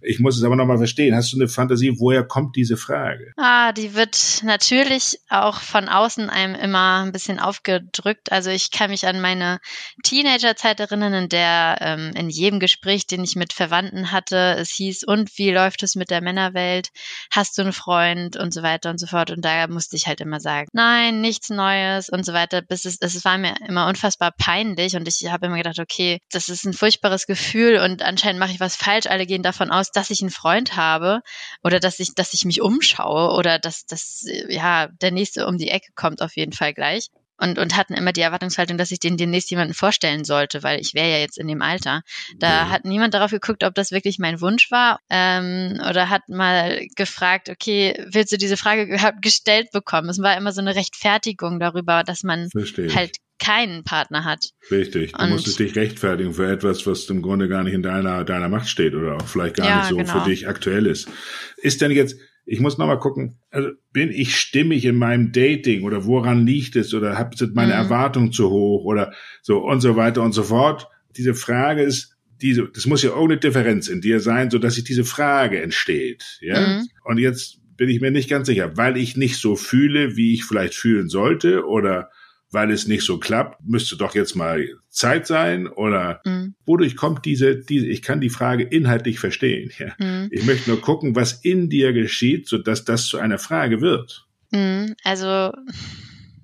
ich 0.00 0.20
muss 0.20 0.36
es 0.36 0.44
aber 0.44 0.54
nochmal 0.54 0.78
verstehen, 0.78 1.16
hast 1.16 1.32
du 1.32 1.36
eine 1.38 1.48
Fantasie, 1.48 1.98
woher 1.98 2.22
kommt 2.22 2.54
diese 2.54 2.76
Frage? 2.76 3.32
Ah, 3.36 3.72
die 3.72 3.94
wird 3.94 4.42
natürlich 4.44 5.18
auch 5.28 5.60
von 5.60 5.88
außen 5.88 6.30
einem 6.30 6.54
immer 6.54 7.02
ein 7.04 7.12
bisschen 7.12 7.40
aufgedrückt. 7.48 8.30
Also 8.30 8.50
ich 8.50 8.70
kann 8.70 8.90
mich 8.90 9.06
an 9.06 9.20
meine 9.20 9.58
Teenagerzeit 10.04 10.80
erinnern, 10.80 11.14
in 11.14 11.28
der 11.28 11.78
ähm, 11.80 12.12
in 12.14 12.28
jedem 12.28 12.60
Gespräch, 12.60 13.06
den 13.06 13.24
ich 13.24 13.36
mit 13.36 13.52
Verwandten 13.52 14.12
hatte, 14.12 14.56
es 14.58 14.70
hieß, 14.70 15.04
und 15.04 15.36
wie 15.38 15.50
läuft 15.50 15.82
es 15.82 15.94
mit 15.96 16.10
der 16.10 16.20
Männerwelt? 16.20 16.90
Hast 17.30 17.56
du 17.56 17.62
einen 17.62 17.72
Freund? 17.72 18.36
Und 18.36 18.52
so 18.52 18.62
weiter 18.62 18.90
und 18.90 18.98
so 18.98 19.06
fort. 19.06 19.30
Und 19.30 19.44
da 19.44 19.66
musste 19.68 19.96
ich 19.96 20.06
halt 20.06 20.20
immer 20.20 20.40
sagen, 20.40 20.68
nein, 20.72 21.20
nichts 21.20 21.48
Neues 21.50 22.08
und 22.08 22.24
so 22.24 22.32
weiter. 22.32 22.62
Bis 22.62 22.84
es, 22.84 22.98
es 23.00 23.24
war 23.24 23.38
mir 23.38 23.54
immer 23.66 23.86
unfassbar 23.86 24.32
peinlich 24.36 24.96
und 24.96 25.08
ich 25.08 25.26
habe 25.30 25.46
immer 25.46 25.56
gedacht, 25.56 25.78
okay, 25.78 26.20
das 26.30 26.48
ist 26.48 26.64
ein 26.64 26.72
furchtbares 26.72 27.26
Gefühl 27.26 27.78
und 27.78 28.02
anscheinend 28.02 28.40
mache 28.40 28.52
ich 28.52 28.60
was 28.60 28.76
falsch. 28.76 29.06
Alle 29.06 29.26
gehen 29.26 29.42
davon 29.42 29.70
aus, 29.70 29.90
dass 29.90 30.10
ich 30.10 30.20
einen 30.20 30.30
Freund 30.30 30.76
habe 30.76 31.20
oder 31.62 31.80
dass 31.80 31.98
ich, 32.00 32.14
dass 32.14 32.34
ich 32.34 32.44
mich 32.44 32.60
umschaue 32.60 33.34
oder 33.34 33.58
dass, 33.58 33.86
dass 33.86 34.24
ja 34.48 34.88
der 34.88 35.10
nächste 35.10 35.46
um 35.46 35.58
die 35.58 35.70
Ecke 35.70 35.92
kommt 35.94 36.22
auf 36.22 36.36
jeden 36.36 36.52
Fall 36.52 36.74
gleich 36.74 37.08
und, 37.38 37.58
und 37.58 37.76
hatten 37.76 37.94
immer 37.94 38.12
die 38.12 38.20
Erwartungshaltung, 38.20 38.76
dass 38.76 38.90
ich 38.90 38.98
denen 38.98 39.16
demnächst 39.16 39.50
jemanden 39.50 39.74
vorstellen 39.74 40.24
sollte, 40.24 40.62
weil 40.62 40.80
ich 40.80 40.94
wäre 40.94 41.10
ja 41.10 41.18
jetzt 41.18 41.38
in 41.38 41.48
dem 41.48 41.62
Alter. 41.62 42.02
Da 42.38 42.48
ja. 42.48 42.70
hat 42.70 42.84
niemand 42.84 43.14
darauf 43.14 43.30
geguckt, 43.30 43.64
ob 43.64 43.74
das 43.74 43.92
wirklich 43.92 44.18
mein 44.18 44.40
Wunsch 44.40 44.70
war 44.70 45.00
ähm, 45.08 45.80
oder 45.88 46.10
hat 46.10 46.28
mal 46.28 46.86
gefragt, 46.96 47.48
okay, 47.48 48.04
willst 48.10 48.32
du 48.32 48.38
diese 48.38 48.56
Frage 48.56 48.98
gestellt 49.20 49.70
bekommen? 49.72 50.08
Es 50.08 50.20
war 50.20 50.36
immer 50.36 50.52
so 50.52 50.60
eine 50.60 50.74
Rechtfertigung 50.74 51.60
darüber, 51.60 52.02
dass 52.04 52.22
man 52.22 52.50
Verstehe. 52.50 52.94
halt 52.94 53.16
keinen 53.38 53.84
Partner 53.84 54.24
hat. 54.24 54.50
Richtig. 54.70 55.12
Du 55.12 55.22
und 55.22 55.30
musstest 55.30 55.58
dich 55.58 55.76
rechtfertigen 55.76 56.34
für 56.34 56.50
etwas, 56.50 56.86
was 56.86 57.08
im 57.08 57.22
Grunde 57.22 57.48
gar 57.48 57.62
nicht 57.62 57.74
in 57.74 57.82
deiner, 57.82 58.24
deiner 58.24 58.48
Macht 58.48 58.68
steht 58.68 58.94
oder 58.94 59.16
auch 59.16 59.26
vielleicht 59.26 59.56
gar 59.56 59.66
ja, 59.66 59.76
nicht 59.78 59.88
so 59.88 59.96
genau. 59.96 60.12
für 60.12 60.28
dich 60.28 60.48
aktuell 60.48 60.86
ist. 60.86 61.08
Ist 61.56 61.80
denn 61.80 61.92
jetzt, 61.92 62.16
ich 62.50 62.60
muss 62.60 62.78
nochmal 62.78 62.98
gucken, 62.98 63.38
also 63.50 63.68
bin 63.92 64.10
ich 64.10 64.36
stimmig 64.36 64.86
in 64.86 64.96
meinem 64.96 65.32
Dating 65.32 65.82
oder 65.82 66.06
woran 66.06 66.46
liegt 66.46 66.76
es 66.76 66.94
oder 66.94 67.18
hab, 67.18 67.34
sind 67.36 67.54
meine 67.54 67.74
mhm. 67.74 67.78
Erwartungen 67.78 68.32
zu 68.32 68.48
hoch 68.48 68.84
oder 68.84 69.12
so 69.42 69.58
und 69.58 69.82
so 69.82 69.96
weiter 69.96 70.22
und 70.22 70.32
so 70.32 70.42
fort. 70.42 70.88
Diese 71.16 71.34
Frage 71.34 71.82
ist, 71.82 72.16
diese, 72.40 72.66
das 72.68 72.86
muss 72.86 73.02
ja 73.02 73.10
irgendeine 73.10 73.40
Differenz 73.40 73.88
in 73.88 74.00
dir 74.00 74.20
sein, 74.20 74.50
so 74.50 74.58
dass 74.58 74.76
sich 74.76 74.84
diese 74.84 75.04
Frage 75.04 75.60
entsteht, 75.60 76.38
ja. 76.40 76.60
Mhm. 76.60 76.88
Und 77.04 77.18
jetzt 77.18 77.60
bin 77.76 77.90
ich 77.90 78.00
mir 78.00 78.10
nicht 78.10 78.30
ganz 78.30 78.46
sicher, 78.46 78.76
weil 78.76 78.96
ich 78.96 79.16
nicht 79.16 79.36
so 79.36 79.54
fühle, 79.54 80.16
wie 80.16 80.32
ich 80.32 80.44
vielleicht 80.44 80.74
fühlen 80.74 81.08
sollte 81.08 81.66
oder 81.66 82.10
weil 82.50 82.70
es 82.70 82.86
nicht 82.86 83.04
so 83.04 83.18
klappt, 83.18 83.62
müsste 83.64 83.96
doch 83.96 84.14
jetzt 84.14 84.34
mal 84.34 84.66
Zeit 84.88 85.26
sein 85.26 85.66
oder 85.66 86.20
mhm. 86.24 86.54
wodurch 86.64 86.96
kommt 86.96 87.24
diese, 87.24 87.56
diese, 87.56 87.86
ich 87.86 88.02
kann 88.02 88.20
die 88.20 88.30
Frage 88.30 88.64
inhaltlich 88.64 89.18
verstehen. 89.18 89.70
Ja. 89.78 89.94
Mhm. 89.98 90.28
Ich 90.30 90.44
möchte 90.44 90.70
nur 90.70 90.80
gucken, 90.80 91.14
was 91.14 91.32
in 91.44 91.68
dir 91.68 91.92
geschieht, 91.92 92.48
so 92.48 92.58
dass 92.58 92.84
das 92.84 93.06
zu 93.06 93.18
einer 93.18 93.38
Frage 93.38 93.80
wird. 93.80 94.26
Mhm. 94.50 94.94
Also, 95.04 95.52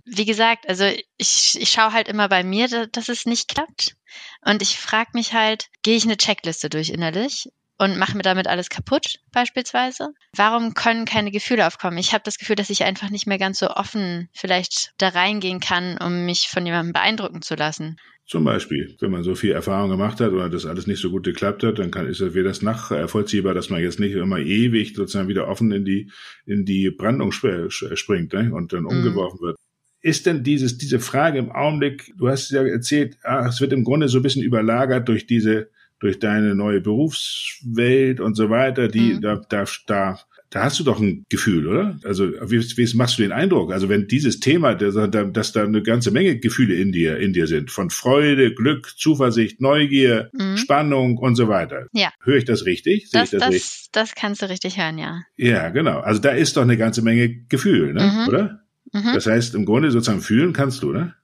wie 0.05 0.27
gesagt, 0.27 0.69
also 0.69 0.85
ich, 1.17 1.57
ich 1.59 1.71
schaue 1.71 1.93
halt 1.93 2.09
immer 2.09 2.29
bei 2.29 2.45
mir, 2.45 2.69
dass 2.89 3.09
es 3.09 3.25
nicht 3.25 3.49
klappt. 3.49 3.97
Und 4.45 4.63
ich 4.63 4.79
frage 4.79 5.11
mich 5.15 5.33
halt, 5.33 5.69
gehe 5.83 5.97
ich 5.97 6.05
eine 6.05 6.19
Checkliste 6.19 6.69
durch 6.69 6.91
innerlich? 6.91 7.49
Und 7.79 7.99
mache 7.99 8.17
mir 8.17 8.23
damit 8.23 8.47
alles 8.47 8.69
kaputt, 8.69 9.19
beispielsweise. 9.33 10.11
Warum 10.37 10.75
können 10.75 11.05
keine 11.05 11.31
Gefühle 11.31 11.67
aufkommen? 11.67 11.99
Ich 11.99 12.13
habe 12.13 12.23
das 12.25 12.39
Gefühl, 12.39 12.57
dass 12.57 12.71
ich 12.71 12.85
einfach 12.85 13.11
nicht 13.11 13.27
mehr 13.27 13.39
ganz 13.39 13.59
so 13.59 13.69
offen 13.69 14.29
vielleicht 14.33 14.93
da 14.99 15.09
reingehen 15.09 15.61
kann, 15.61 15.99
um 15.99 16.25
mich 16.25 16.49
von 16.49 16.65
jemandem 16.65 16.93
beeindrucken 16.93 17.43
zu 17.43 17.55
lassen. 17.55 17.97
Zum 18.27 18.45
Beispiel, 18.45 18.97
wenn 19.01 19.11
man 19.11 19.23
so 19.23 19.35
viel 19.35 19.53
Erfahrung 19.53 19.91
gemacht 19.91 20.19
hat 20.21 20.33
oder 20.33 20.49
das 20.49 20.65
alles 20.65 20.87
nicht 20.87 21.01
so 21.01 21.11
gut 21.11 21.25
geklappt 21.25 21.63
hat, 21.63 21.79
dann 21.79 21.91
kann, 21.91 22.07
ist 22.07 22.21
es 22.21 22.35
wieder 22.35 22.45
das 22.45 22.63
nachvollziehbar, 22.63 23.53
dass 23.53 23.69
man 23.69 23.83
jetzt 23.83 24.01
nicht 24.01 24.15
immer 24.15 24.39
ewig 24.39 24.95
sozusagen 24.95 25.29
wieder 25.29 25.47
offen 25.47 25.71
in 25.73 25.85
die, 25.85 26.11
in 26.47 26.65
die 26.65 26.91
Brandung 26.91 27.33
springt 27.33 28.33
ne? 28.33 28.51
und 28.55 28.73
dann 28.73 28.85
mhm. 28.85 28.89
umgeworfen 28.89 29.41
wird. 29.41 29.57
Ist 30.01 30.25
denn 30.25 30.43
dieses, 30.43 30.79
diese 30.79 31.01
Frage 31.01 31.39
im 31.39 31.53
Augenblick, 31.53 32.13
du 32.17 32.29
hast 32.29 32.51
ja 32.51 32.63
erzählt, 32.63 33.19
ach, 33.25 33.47
es 33.47 33.61
wird 33.61 33.73
im 33.75 33.85
Grunde 33.85 34.09
so 34.09 34.19
ein 34.19 34.23
bisschen 34.23 34.43
überlagert 34.43 35.09
durch 35.09 35.27
diese 35.27 35.71
durch 36.05 36.19
deine 36.19 36.55
neue 36.55 36.83
Berufswelt 36.83 38.21
und 38.21 38.35
so 38.35 38.51
weiter, 38.51 38.89
die 38.89 39.15
mhm. 39.15 39.21
da, 39.23 39.41
da, 39.49 39.65
da, 39.87 40.19
da 40.51 40.63
hast 40.63 40.79
du 40.79 40.85
doch 40.85 41.01
ein 41.01 41.25
Gefühl, 41.31 41.67
oder? 41.67 41.99
Also 42.05 42.31
wie, 42.31 42.61
wie 42.61 42.97
machst 42.97 43.19
du 43.19 43.23
den 43.23 43.33
Eindruck? 43.33 43.73
Also 43.73 43.89
wenn 43.89 44.07
dieses 44.07 44.39
Thema, 44.39 44.75
dass 44.75 45.53
da 45.53 45.65
eine 45.65 45.83
ganze 45.83 46.11
Menge 46.11 46.39
Gefühle 46.39 46.75
in 46.75 46.93
dir, 46.93 47.17
in 47.17 47.33
dir 47.33 47.47
sind, 47.47 47.71
von 47.71 47.89
Freude, 47.89 48.53
Glück, 48.53 48.93
Zuversicht, 48.99 49.63
Neugier, 49.63 50.29
mhm. 50.35 50.59
Spannung 50.59 51.17
und 51.17 51.37
so 51.37 51.49
weiter. 51.49 51.87
Ja. 51.95 52.13
Höre 52.23 52.37
ich 52.37 52.45
das 52.45 52.67
richtig? 52.67 53.09
Das, 53.11 53.31
das, 53.31 53.41
das, 53.41 53.51
richtig? 53.51 53.89
das 53.93 54.15
kannst 54.15 54.43
du 54.43 54.51
richtig 54.51 54.77
hören, 54.77 54.99
ja. 54.99 55.23
Ja, 55.39 55.71
genau. 55.71 56.01
Also 56.01 56.21
da 56.21 56.33
ist 56.33 56.59
doch 56.59 56.63
eine 56.63 56.77
ganze 56.77 57.01
Menge 57.01 57.35
Gefühl, 57.49 57.95
ne? 57.95 58.03
Mhm. 58.03 58.29
oder? 58.29 58.61
Mhm. 58.93 59.15
Das 59.15 59.25
heißt, 59.25 59.55
im 59.55 59.65
Grunde 59.65 59.91
sozusagen 59.91 60.21
fühlen 60.21 60.53
kannst 60.53 60.83
du, 60.83 60.93
ne? 60.93 61.15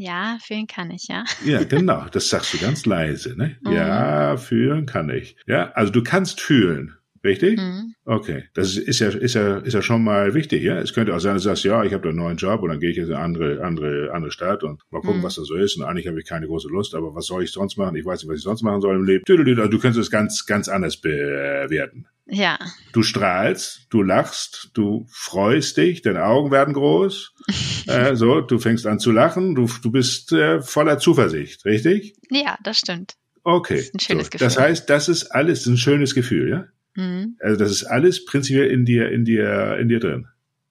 Ja, 0.00 0.38
fühlen 0.40 0.68
kann 0.68 0.92
ich, 0.92 1.08
ja. 1.08 1.24
Ja, 1.44 1.64
genau. 1.64 2.06
Das 2.12 2.28
sagst 2.28 2.54
du 2.54 2.58
ganz 2.58 2.86
leise, 2.86 3.36
ne? 3.36 3.56
Mhm. 3.62 3.72
Ja, 3.72 4.36
fühlen 4.36 4.86
kann 4.86 5.10
ich. 5.10 5.36
Ja, 5.48 5.72
also 5.72 5.92
du 5.92 6.04
kannst 6.04 6.40
fühlen. 6.40 6.94
Richtig? 7.24 7.58
Mhm. 7.58 7.94
Okay. 8.04 8.44
Das 8.54 8.76
ist 8.76 9.00
ja, 9.00 9.08
ist 9.08 9.34
ja, 9.34 9.58
ist 9.58 9.72
ja 9.72 9.82
schon 9.82 10.04
mal 10.04 10.34
wichtig, 10.34 10.62
ja. 10.62 10.78
Es 10.78 10.94
könnte 10.94 11.16
auch 11.16 11.18
sein, 11.18 11.34
dass 11.34 11.42
du 11.42 11.48
sagst, 11.48 11.64
ja, 11.64 11.82
ich 11.82 11.92
habe 11.92 12.04
da 12.04 12.10
einen 12.10 12.18
neuen 12.18 12.36
Job 12.36 12.62
und 12.62 12.68
dann 12.68 12.78
gehe 12.78 12.90
ich 12.90 12.96
jetzt 12.96 13.08
in 13.08 13.14
eine 13.14 13.24
andere, 13.24 13.64
andere, 13.64 14.12
andere 14.12 14.30
Stadt 14.30 14.62
und 14.62 14.80
mal 14.90 15.00
gucken, 15.00 15.18
mhm. 15.18 15.24
was 15.24 15.34
da 15.34 15.42
so 15.42 15.56
ist. 15.56 15.76
Und 15.76 15.82
eigentlich 15.82 16.06
habe 16.06 16.20
ich 16.20 16.26
keine 16.26 16.46
große 16.46 16.68
Lust, 16.68 16.94
aber 16.94 17.16
was 17.16 17.26
soll 17.26 17.42
ich 17.42 17.50
sonst 17.50 17.76
machen? 17.76 17.96
Ich 17.96 18.04
weiß 18.04 18.22
nicht, 18.22 18.30
was 18.30 18.38
ich 18.38 18.44
sonst 18.44 18.62
machen 18.62 18.80
soll 18.80 18.94
im 18.94 19.04
Leben. 19.04 19.24
Also 19.28 19.68
du 19.68 19.78
könntest 19.80 19.98
es 19.98 20.10
ganz, 20.12 20.46
ganz 20.46 20.68
anders 20.68 20.96
bewerten. 21.00 22.06
Ja. 22.30 22.58
Du 22.92 23.02
strahlst, 23.02 23.86
du 23.90 24.02
lachst, 24.02 24.70
du 24.74 25.06
freust 25.10 25.76
dich, 25.76 26.02
deine 26.02 26.24
Augen 26.24 26.50
werden 26.50 26.74
groß. 26.74 27.34
äh, 27.86 28.14
so, 28.16 28.40
du 28.40 28.58
fängst 28.58 28.86
an 28.86 28.98
zu 28.98 29.12
lachen, 29.12 29.54
du, 29.54 29.68
du 29.82 29.90
bist 29.90 30.32
äh, 30.32 30.60
voller 30.60 30.98
Zuversicht, 30.98 31.64
richtig? 31.64 32.14
Ja, 32.30 32.58
das 32.62 32.78
stimmt. 32.78 33.14
Okay. 33.44 33.76
Das 33.76 33.84
ist 33.84 33.94
ein 33.94 34.00
schönes 34.00 34.26
so, 34.26 34.30
Gefühl. 34.30 34.46
Das 34.46 34.58
heißt, 34.58 34.90
das 34.90 35.08
ist 35.08 35.26
alles 35.26 35.66
ein 35.66 35.78
schönes 35.78 36.14
Gefühl, 36.14 36.50
ja? 36.50 36.64
Mhm. 36.94 37.36
Also 37.40 37.56
das 37.56 37.70
ist 37.70 37.84
alles 37.84 38.24
prinzipiell 38.24 38.68
in 38.68 38.84
dir, 38.84 39.10
in 39.10 39.24
dir, 39.24 39.78
in 39.78 39.88
dir 39.88 40.00
drin. 40.00 40.26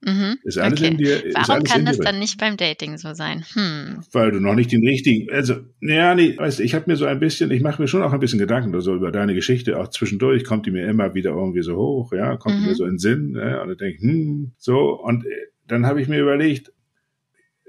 Mhm. 0.08 0.38
Ist 0.44 0.58
alles 0.58 0.80
okay. 0.80 0.92
in 0.92 0.98
dir. 0.98 1.22
Warum 1.34 1.64
kann 1.64 1.86
das 1.86 2.00
dann 2.00 2.18
nicht 2.18 2.40
beim 2.40 2.56
Dating 2.56 2.98
so 2.98 3.14
sein? 3.14 3.44
Hm. 3.54 4.04
Weil 4.14 4.32
du 4.32 4.40
noch 4.40 4.56
nicht 4.56 4.72
den 4.72 4.82
richtigen, 4.88 5.30
also, 5.34 5.56
ja, 5.82 6.16
nee, 6.16 6.38
weißt 6.38 6.60
du, 6.60 6.64
ich 6.64 6.74
habe 6.74 6.86
mir 6.88 6.96
so 6.96 7.06
ein 7.06 7.20
bisschen, 7.20 7.52
ich 7.52 7.62
mache 7.62 7.82
mir 7.82 7.90
schon 7.90 8.02
auch 8.02 8.14
ein 8.14 8.20
bisschen 8.22 8.40
Gedanken 8.40 8.80
so 8.80 8.96
über 8.96 9.12
deine 9.12 9.34
Geschichte, 9.34 9.78
auch 9.78 9.90
zwischendurch 9.90 10.46
kommt 10.46 10.66
die 10.66 10.72
mir 10.72 10.88
immer 10.88 11.14
wieder 11.14 11.32
irgendwie 11.32 11.62
so 11.62 11.76
hoch, 11.76 12.14
ja, 12.14 12.38
kommt 12.38 12.62
mhm. 12.62 12.68
mir 12.68 12.76
so 12.76 12.86
in 12.86 12.92
den 12.92 13.00
Sinn, 13.00 13.36
ja, 13.36 13.62
und 13.62 13.68
dann 13.68 13.78
denke 13.78 13.98
ich, 13.98 14.02
hm, 14.02 14.54
so, 14.58 14.98
und 15.04 15.26
äh, 15.26 15.30
dann 15.68 15.86
habe 15.86 16.02
ich 16.02 16.08
mir 16.08 16.22
überlegt, 16.22 16.72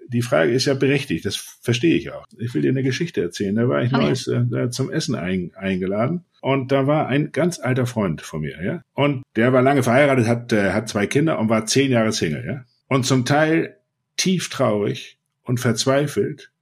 die 0.09 0.23
Frage 0.23 0.53
ist 0.53 0.65
ja 0.65 0.75
berechtigt, 0.75 1.25
das 1.25 1.37
verstehe 1.37 1.97
ich 1.97 2.11
auch. 2.13 2.25
Ich 2.39 2.55
will 2.55 2.63
dir 2.63 2.71
eine 2.71 2.83
Geschichte 2.83 3.21
erzählen. 3.21 3.55
Da 3.55 3.69
war 3.69 3.83
ich 3.83 3.93
okay. 3.93 4.03
neues 4.03 4.27
äh, 4.27 4.71
zum 4.71 4.91
Essen 4.91 5.15
ein, 5.15 5.53
eingeladen 5.55 6.25
und 6.41 6.73
da 6.73 6.87
war 6.87 7.09
ein 7.09 7.33
ganz 7.33 7.59
alter 7.59 7.87
Freund 7.87 8.23
von 8.23 8.41
mir, 8.41 8.63
ja. 8.63 8.83
Und 8.95 9.23
der 9.37 9.53
war 9.53 9.63
lange 9.63 9.83
verheiratet, 9.83 10.27
hat, 10.27 10.53
äh, 10.53 10.73
hat 10.73 10.89
zwei 10.89 11.07
Kinder 11.07 11.39
und 11.39 11.49
war 11.49 11.67
zehn 11.67 11.91
Jahre 11.91 12.13
Single, 12.13 12.45
ja. 12.47 12.65
Und 12.89 13.05
zum 13.05 13.25
Teil 13.25 13.77
tief 14.17 14.49
traurig 14.49 15.19
und 15.43 15.61
verzweifelt, 15.61 16.53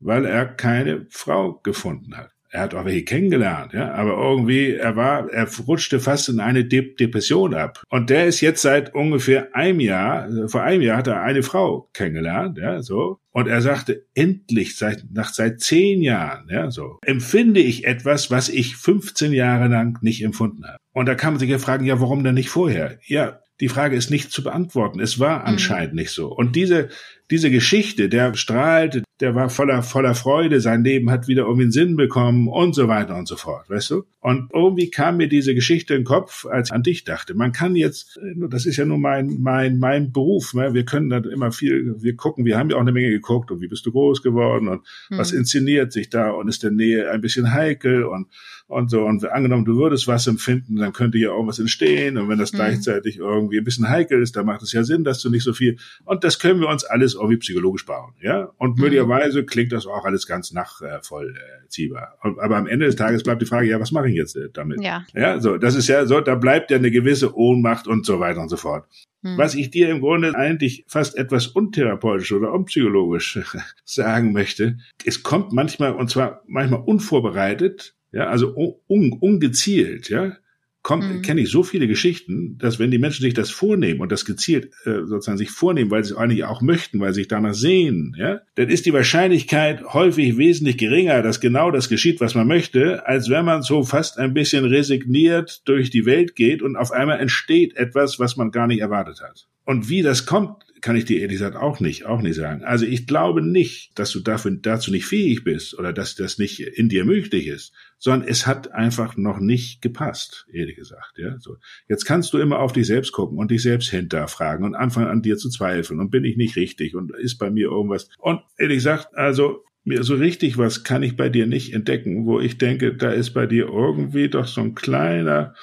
weil 0.00 0.24
er 0.24 0.46
keine 0.46 1.06
Frau 1.10 1.54
gefunden 1.54 2.16
hat 2.16 2.32
er 2.50 2.62
hat 2.62 2.74
auch 2.74 2.84
welche 2.84 3.04
kennengelernt, 3.04 3.72
ja, 3.72 3.92
aber 3.92 4.16
irgendwie, 4.16 4.74
er 4.74 4.96
war, 4.96 5.30
er 5.30 5.46
rutschte 5.66 6.00
fast 6.00 6.28
in 6.28 6.40
eine 6.40 6.64
De 6.64 6.94
Depression 6.94 7.54
ab. 7.54 7.82
Und 7.88 8.10
der 8.10 8.26
ist 8.26 8.40
jetzt 8.40 8.62
seit 8.62 8.94
ungefähr 8.94 9.54
einem 9.54 9.80
Jahr, 9.80 10.28
vor 10.48 10.62
einem 10.62 10.82
Jahr 10.82 10.98
hat 10.98 11.06
er 11.06 11.22
eine 11.22 11.42
Frau 11.42 11.90
kennengelernt, 11.92 12.58
ja, 12.58 12.82
so. 12.82 13.18
Und 13.30 13.46
er 13.46 13.60
sagte, 13.60 14.06
endlich, 14.14 14.76
seit, 14.76 15.04
nach, 15.12 15.32
seit 15.32 15.60
zehn 15.60 16.02
Jahren, 16.02 16.48
ja, 16.50 16.70
so, 16.70 16.98
empfinde 17.02 17.60
ich 17.60 17.84
etwas, 17.84 18.30
was 18.30 18.48
ich 18.48 18.76
15 18.76 19.32
Jahre 19.32 19.68
lang 19.68 19.98
nicht 20.02 20.22
empfunden 20.24 20.64
habe. 20.66 20.78
Und 20.92 21.06
da 21.06 21.14
kann 21.14 21.34
man 21.34 21.40
sich 21.40 21.50
ja 21.50 21.58
fragen, 21.58 21.84
ja, 21.84 22.00
warum 22.00 22.24
denn 22.24 22.34
nicht 22.34 22.48
vorher? 22.48 22.98
Ja, 23.06 23.40
die 23.60 23.68
Frage 23.68 23.96
ist 23.96 24.10
nicht 24.10 24.30
zu 24.30 24.42
beantworten. 24.42 25.00
Es 25.00 25.18
war 25.18 25.40
mhm. 25.40 25.46
anscheinend 25.46 25.92
mhm. 25.92 26.00
nicht 26.00 26.10
so. 26.10 26.28
Und 26.28 26.54
diese, 26.54 26.88
diese 27.30 27.50
Geschichte, 27.50 28.08
der 28.08 28.34
strahlte, 28.34 29.02
der 29.20 29.34
war 29.34 29.50
voller, 29.50 29.82
voller 29.82 30.14
Freude, 30.14 30.60
sein 30.60 30.84
Leben 30.84 31.10
hat 31.10 31.28
wieder 31.28 31.42
irgendwie 31.42 31.64
einen 31.64 31.72
Sinn 31.72 31.96
bekommen 31.96 32.48
und 32.48 32.74
so 32.74 32.88
weiter 32.88 33.16
und 33.16 33.26
so 33.26 33.36
fort, 33.36 33.68
weißt 33.68 33.90
du? 33.90 34.04
Und 34.20 34.50
irgendwie 34.54 34.90
kam 34.90 35.16
mir 35.16 35.28
diese 35.28 35.54
Geschichte 35.54 35.94
in 35.94 36.00
den 36.00 36.06
Kopf, 36.06 36.46
als 36.46 36.68
ich 36.68 36.74
an 36.74 36.82
dich 36.82 37.04
dachte. 37.04 37.34
Man 37.34 37.52
kann 37.52 37.74
jetzt, 37.74 38.18
das 38.48 38.64
ist 38.64 38.76
ja 38.76 38.84
nur 38.84 38.98
mein, 38.98 39.38
mein, 39.40 39.78
mein 39.78 40.12
Beruf, 40.12 40.54
ne? 40.54 40.72
wir 40.72 40.84
können 40.84 41.10
da 41.10 41.18
immer 41.18 41.50
viel, 41.52 41.96
wir 41.98 42.16
gucken, 42.16 42.44
wir 42.44 42.56
haben 42.56 42.70
ja 42.70 42.76
auch 42.76 42.80
eine 42.80 42.92
Menge 42.92 43.10
geguckt 43.10 43.50
und 43.50 43.60
wie 43.60 43.68
bist 43.68 43.84
du 43.84 43.92
groß 43.92 44.22
geworden 44.22 44.68
und 44.68 44.82
mhm. 45.10 45.18
was 45.18 45.32
inszeniert 45.32 45.92
sich 45.92 46.10
da 46.10 46.30
und 46.30 46.48
ist 46.48 46.62
der 46.62 46.70
Nähe 46.70 47.10
ein 47.10 47.20
bisschen 47.20 47.52
heikel 47.52 48.04
und, 48.04 48.28
und 48.68 48.90
so. 48.90 49.04
Und 49.04 49.24
angenommen, 49.24 49.64
du 49.64 49.76
würdest 49.76 50.06
was 50.06 50.26
empfinden, 50.26 50.76
dann 50.76 50.92
könnte 50.92 51.18
ja 51.18 51.30
irgendwas 51.30 51.58
entstehen 51.58 52.18
und 52.18 52.28
wenn 52.28 52.38
das 52.38 52.52
mhm. 52.52 52.58
gleichzeitig 52.58 53.16
irgendwie 53.16 53.58
ein 53.58 53.64
bisschen 53.64 53.88
heikel 53.88 54.22
ist, 54.22 54.36
dann 54.36 54.46
macht 54.46 54.62
es 54.62 54.72
ja 54.72 54.84
Sinn, 54.84 55.04
dass 55.04 55.20
du 55.20 55.30
nicht 55.30 55.42
so 55.42 55.52
viel, 55.52 55.78
und 56.04 56.22
das 56.22 56.38
können 56.38 56.60
wir 56.60 56.68
uns 56.68 56.84
alles 56.84 57.14
irgendwie 57.14 57.38
psychologisch 57.38 57.86
bauen, 57.86 58.12
ja? 58.20 58.50
Und 58.58 58.76
mhm. 58.76 58.84
möglicherweise 58.84 59.44
klingt 59.44 59.72
das 59.72 59.86
auch 59.86 60.04
alles 60.04 60.26
ganz 60.26 60.52
nachvollziehbar. 60.52 62.18
Äh, 62.22 62.28
aber 62.40 62.56
am 62.56 62.66
Ende 62.66 62.86
des 62.86 62.96
Tages 62.96 63.22
bleibt 63.22 63.42
die 63.42 63.46
Frage, 63.46 63.68
ja, 63.68 63.80
was 63.80 63.90
mache 63.90 64.08
ich 64.08 64.14
jetzt 64.14 64.36
äh, 64.36 64.50
damit? 64.52 64.82
Ja. 64.82 65.04
Ja, 65.14 65.40
so, 65.40 65.56
das 65.56 65.74
ist 65.74 65.88
ja 65.88 66.04
so, 66.06 66.20
da 66.20 66.34
bleibt 66.34 66.70
ja 66.70 66.76
eine 66.76 66.90
gewisse 66.90 67.36
Ohnmacht 67.36 67.88
und 67.88 68.04
so 68.04 68.20
weiter 68.20 68.40
und 68.40 68.50
so 68.50 68.56
fort. 68.56 68.86
Mhm. 69.22 69.38
Was 69.38 69.54
ich 69.54 69.70
dir 69.70 69.88
im 69.88 70.00
Grunde 70.00 70.34
eigentlich 70.36 70.84
fast 70.86 71.16
etwas 71.16 71.46
untherapeutisch 71.48 72.32
oder 72.32 72.52
unpsychologisch 72.52 73.40
sagen 73.84 74.32
möchte, 74.32 74.78
es 75.04 75.22
kommt 75.22 75.52
manchmal, 75.52 75.94
und 75.94 76.10
zwar 76.10 76.42
manchmal 76.46 76.82
unvorbereitet, 76.82 77.94
ja, 78.12 78.28
also 78.28 78.54
un, 78.88 79.12
ungezielt, 79.12 80.08
ja, 80.08 80.36
kommt, 80.82 81.04
mhm. 81.04 81.22
kenne 81.22 81.42
ich 81.42 81.50
so 81.50 81.62
viele 81.62 81.86
Geschichten, 81.86 82.56
dass 82.58 82.78
wenn 82.78 82.90
die 82.90 82.98
Menschen 82.98 83.22
sich 83.22 83.34
das 83.34 83.50
vornehmen 83.50 84.00
und 84.00 84.10
das 84.10 84.24
gezielt 84.24 84.70
äh, 84.84 85.04
sozusagen 85.04 85.36
sich 85.36 85.50
vornehmen, 85.50 85.90
weil 85.90 86.04
sie 86.04 86.12
es 86.12 86.16
eigentlich 86.16 86.44
auch 86.44 86.62
möchten, 86.62 87.00
weil 87.00 87.12
sie 87.12 87.20
sich 87.20 87.28
danach 87.28 87.54
sehen, 87.54 88.16
ja, 88.18 88.40
dann 88.54 88.68
ist 88.68 88.86
die 88.86 88.92
Wahrscheinlichkeit 88.92 89.84
häufig 89.84 90.38
wesentlich 90.38 90.78
geringer, 90.78 91.20
dass 91.22 91.40
genau 91.40 91.70
das 91.70 91.88
geschieht, 91.88 92.20
was 92.20 92.34
man 92.34 92.46
möchte, 92.46 93.06
als 93.06 93.28
wenn 93.28 93.44
man 93.44 93.62
so 93.62 93.82
fast 93.82 94.18
ein 94.18 94.34
bisschen 94.34 94.64
resigniert 94.64 95.60
durch 95.68 95.90
die 95.90 96.06
Welt 96.06 96.36
geht 96.36 96.62
und 96.62 96.76
auf 96.76 96.90
einmal 96.92 97.20
entsteht 97.20 97.76
etwas, 97.76 98.18
was 98.18 98.36
man 98.36 98.50
gar 98.50 98.66
nicht 98.66 98.80
erwartet 98.80 99.20
hat. 99.20 99.46
Und 99.64 99.90
wie 99.90 100.00
das 100.00 100.24
kommt, 100.24 100.64
kann 100.80 100.96
ich 100.96 101.04
dir 101.04 101.20
ehrlich 101.20 101.38
gesagt 101.38 101.56
auch 101.56 101.80
nicht, 101.80 102.06
auch 102.06 102.22
nicht 102.22 102.36
sagen. 102.36 102.64
Also 102.64 102.86
ich 102.86 103.06
glaube 103.06 103.42
nicht, 103.42 103.98
dass 103.98 104.10
du 104.12 104.20
dafür, 104.20 104.52
dazu 104.52 104.90
nicht 104.90 105.06
fähig 105.06 105.44
bist 105.44 105.78
oder 105.78 105.92
dass 105.92 106.14
das 106.14 106.38
nicht 106.38 106.60
in 106.60 106.88
dir 106.88 107.04
möglich 107.04 107.48
ist, 107.48 107.74
sondern 107.98 108.28
es 108.28 108.46
hat 108.46 108.72
einfach 108.72 109.16
noch 109.16 109.38
nicht 109.38 109.82
gepasst, 109.82 110.46
ehrlich 110.52 110.76
gesagt, 110.76 111.18
ja. 111.18 111.38
So. 111.40 111.56
Jetzt 111.88 112.04
kannst 112.04 112.32
du 112.32 112.38
immer 112.38 112.60
auf 112.60 112.72
dich 112.72 112.86
selbst 112.86 113.12
gucken 113.12 113.38
und 113.38 113.50
dich 113.50 113.62
selbst 113.62 113.90
hinterfragen 113.90 114.64
und 114.64 114.74
anfangen 114.74 115.08
an 115.08 115.22
dir 115.22 115.36
zu 115.36 115.50
zweifeln 115.50 116.00
und 116.00 116.10
bin 116.10 116.24
ich 116.24 116.36
nicht 116.36 116.56
richtig 116.56 116.94
und 116.94 117.12
ist 117.16 117.38
bei 117.38 117.50
mir 117.50 117.68
irgendwas. 117.68 118.08
Und 118.18 118.40
ehrlich 118.56 118.78
gesagt, 118.78 119.14
also 119.14 119.64
mir 119.84 120.04
so 120.04 120.14
richtig 120.14 120.58
was 120.58 120.84
kann 120.84 121.02
ich 121.02 121.16
bei 121.16 121.28
dir 121.28 121.46
nicht 121.46 121.72
entdecken, 121.72 122.26
wo 122.26 122.40
ich 122.40 122.58
denke, 122.58 122.94
da 122.94 123.10
ist 123.10 123.30
bei 123.30 123.46
dir 123.46 123.66
irgendwie 123.66 124.28
doch 124.28 124.46
so 124.46 124.60
ein 124.60 124.74
kleiner, 124.74 125.54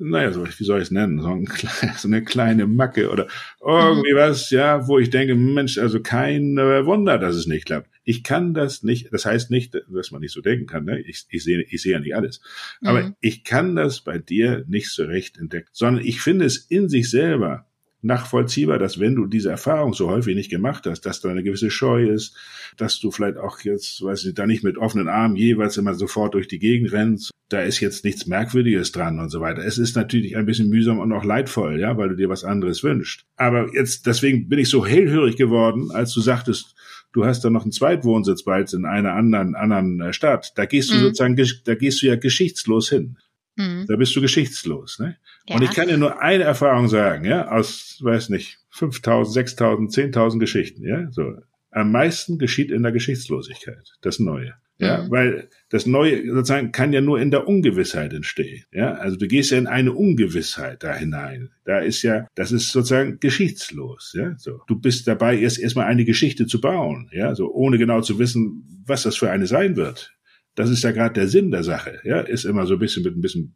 naja, 0.00 0.32
so, 0.32 0.46
wie 0.46 0.64
soll 0.64 0.78
ich 0.78 0.84
es 0.86 0.90
nennen, 0.90 1.20
so, 1.20 1.28
ein, 1.28 1.46
so, 1.96 2.08
eine 2.08 2.24
kleine 2.24 2.66
Macke 2.66 3.10
oder 3.10 3.28
irgendwie 3.60 4.14
was, 4.14 4.50
ja, 4.50 4.88
wo 4.88 4.98
ich 4.98 5.10
denke, 5.10 5.34
Mensch, 5.34 5.78
also 5.78 6.00
kein 6.00 6.56
äh, 6.58 6.84
Wunder, 6.86 7.18
dass 7.18 7.36
es 7.36 7.46
nicht 7.46 7.66
klappt. 7.66 7.88
Ich 8.04 8.24
kann 8.24 8.54
das 8.54 8.82
nicht, 8.82 9.12
das 9.12 9.26
heißt 9.26 9.50
nicht, 9.50 9.74
dass 9.88 10.10
man 10.10 10.22
nicht 10.22 10.32
so 10.32 10.40
denken 10.40 10.66
kann, 10.66 10.84
ne? 10.84 11.00
ich, 11.00 11.26
ich 11.28 11.44
sehe 11.44 11.62
ich 11.62 11.82
sehe 11.82 11.92
ja 11.92 12.00
nicht 12.00 12.16
alles, 12.16 12.40
aber 12.82 13.02
mhm. 13.02 13.14
ich 13.20 13.44
kann 13.44 13.76
das 13.76 14.00
bei 14.00 14.18
dir 14.18 14.64
nicht 14.66 14.90
so 14.90 15.04
recht 15.04 15.38
entdecken, 15.38 15.68
sondern 15.72 16.04
ich 16.04 16.20
finde 16.20 16.46
es 16.46 16.56
in 16.56 16.88
sich 16.88 17.10
selber 17.10 17.66
nachvollziehbar, 18.02 18.78
dass 18.78 18.98
wenn 18.98 19.14
du 19.14 19.26
diese 19.26 19.50
Erfahrung 19.50 19.94
so 19.94 20.08
häufig 20.08 20.34
nicht 20.34 20.50
gemacht 20.50 20.86
hast, 20.86 21.02
dass 21.02 21.20
da 21.20 21.28
eine 21.28 21.42
gewisse 21.42 21.70
Scheu 21.70 22.08
ist, 22.08 22.36
dass 22.76 22.98
du 22.98 23.10
vielleicht 23.10 23.36
auch 23.36 23.60
jetzt, 23.60 24.02
weiß 24.02 24.24
ich, 24.24 24.34
da 24.34 24.46
nicht 24.46 24.64
mit 24.64 24.78
offenen 24.78 25.08
Armen 25.08 25.36
jeweils 25.36 25.76
immer 25.76 25.94
sofort 25.94 26.34
durch 26.34 26.48
die 26.48 26.58
Gegend 26.58 26.92
rennst, 26.92 27.30
da 27.50 27.60
ist 27.62 27.80
jetzt 27.80 28.04
nichts 28.04 28.26
Merkwürdiges 28.26 28.92
dran 28.92 29.18
und 29.18 29.28
so 29.28 29.40
weiter. 29.40 29.64
Es 29.64 29.76
ist 29.76 29.96
natürlich 29.96 30.36
ein 30.36 30.46
bisschen 30.46 30.68
mühsam 30.68 31.00
und 31.00 31.12
auch 31.12 31.24
leidvoll, 31.24 31.80
ja, 31.80 31.96
weil 31.96 32.10
du 32.10 32.16
dir 32.16 32.28
was 32.28 32.44
anderes 32.44 32.82
wünschst. 32.84 33.24
Aber 33.36 33.74
jetzt, 33.74 34.06
deswegen 34.06 34.48
bin 34.48 34.60
ich 34.60 34.70
so 34.70 34.86
hellhörig 34.86 35.36
geworden, 35.36 35.90
als 35.90 36.12
du 36.14 36.20
sagtest, 36.20 36.74
du 37.12 37.24
hast 37.24 37.44
da 37.44 37.50
noch 37.50 37.62
einen 37.62 37.72
Zweitwohnsitz 37.72 38.44
bald 38.44 38.72
in 38.72 38.84
einer 38.84 39.14
anderen, 39.14 39.56
anderen 39.56 40.00
äh, 40.00 40.12
Stadt. 40.12 40.52
Da 40.56 40.64
gehst 40.64 40.90
du 40.90 40.94
mhm. 40.94 41.00
sozusagen, 41.00 41.36
da 41.64 41.74
gehst 41.74 42.02
du 42.02 42.06
ja 42.06 42.16
geschichtslos 42.16 42.88
hin. 42.88 43.16
Mhm. 43.60 43.86
Da 43.86 43.96
bist 43.96 44.14
du 44.16 44.20
geschichtslos. 44.20 44.98
Ne? 44.98 45.16
Ja. 45.48 45.56
Und 45.56 45.62
ich 45.62 45.70
kann 45.70 45.88
dir 45.88 45.98
nur 45.98 46.22
eine 46.22 46.44
Erfahrung 46.44 46.88
sagen, 46.88 47.24
ja, 47.24 47.48
aus, 47.48 47.98
weiß 48.00 48.30
nicht, 48.30 48.58
5000, 48.70 49.34
6000, 49.34 49.92
10.000 49.92 50.38
Geschichten, 50.38 50.84
ja, 50.84 51.10
so. 51.10 51.34
Am 51.72 51.92
meisten 51.92 52.38
geschieht 52.38 52.72
in 52.72 52.82
der 52.82 52.90
Geschichtslosigkeit, 52.90 53.92
das 54.00 54.18
Neue. 54.18 54.54
Ja, 54.78 55.02
mhm. 55.02 55.10
weil 55.10 55.48
das 55.68 55.84
Neue 55.84 56.26
sozusagen 56.26 56.72
kann 56.72 56.92
ja 56.94 57.02
nur 57.02 57.20
in 57.20 57.30
der 57.30 57.46
Ungewissheit 57.46 58.14
entstehen. 58.14 58.64
Ja, 58.72 58.94
also 58.94 59.16
du 59.16 59.28
gehst 59.28 59.50
ja 59.50 59.58
in 59.58 59.66
eine 59.66 59.92
Ungewissheit 59.92 60.82
da 60.82 60.94
hinein. 60.94 61.50
Da 61.64 61.80
ist 61.80 62.02
ja, 62.02 62.26
das 62.34 62.50
ist 62.50 62.72
sozusagen 62.72 63.20
geschichtslos. 63.20 64.14
Ja, 64.16 64.34
so. 64.38 64.62
Du 64.66 64.80
bist 64.80 65.06
dabei, 65.06 65.38
erst 65.38 65.58
erstmal 65.58 65.84
eine 65.84 66.06
Geschichte 66.06 66.46
zu 66.46 66.62
bauen. 66.62 67.10
Ja, 67.12 67.34
so 67.34 67.52
ohne 67.52 67.76
genau 67.76 68.00
zu 68.00 68.18
wissen, 68.18 68.82
was 68.86 69.02
das 69.02 69.16
für 69.16 69.30
eine 69.30 69.46
sein 69.46 69.76
wird. 69.76 70.14
Das 70.54 70.70
ist 70.70 70.82
ja 70.82 70.92
gerade 70.92 71.14
der 71.14 71.28
Sinn 71.28 71.50
der 71.50 71.62
Sache. 71.62 72.00
Ja, 72.04 72.20
ist 72.20 72.44
immer 72.44 72.66
so 72.66 72.74
ein 72.74 72.78
bisschen 72.80 73.04
mit 73.04 73.16
ein 73.16 73.20
bisschen 73.20 73.54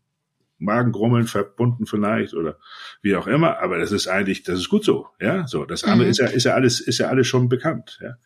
Magengrummeln 0.58 1.26
verbunden 1.26 1.86
vielleicht 1.86 2.34
oder 2.34 2.58
wie 3.02 3.16
auch 3.16 3.26
immer. 3.26 3.58
Aber 3.60 3.78
das 3.78 3.92
ist 3.92 4.08
eigentlich, 4.08 4.42
das 4.42 4.58
ist 4.58 4.68
gut 4.68 4.84
so. 4.84 5.08
Ja, 5.20 5.46
so. 5.46 5.64
Das 5.64 5.84
andere 5.84 6.06
mhm. 6.06 6.10
ist 6.10 6.18
ja, 6.18 6.26
ist 6.26 6.44
ja 6.44 6.54
alles, 6.54 6.80
ist 6.80 6.98
ja 6.98 7.08
alles 7.08 7.26
schon 7.26 7.48
bekannt. 7.48 7.98
Ja. 8.02 8.16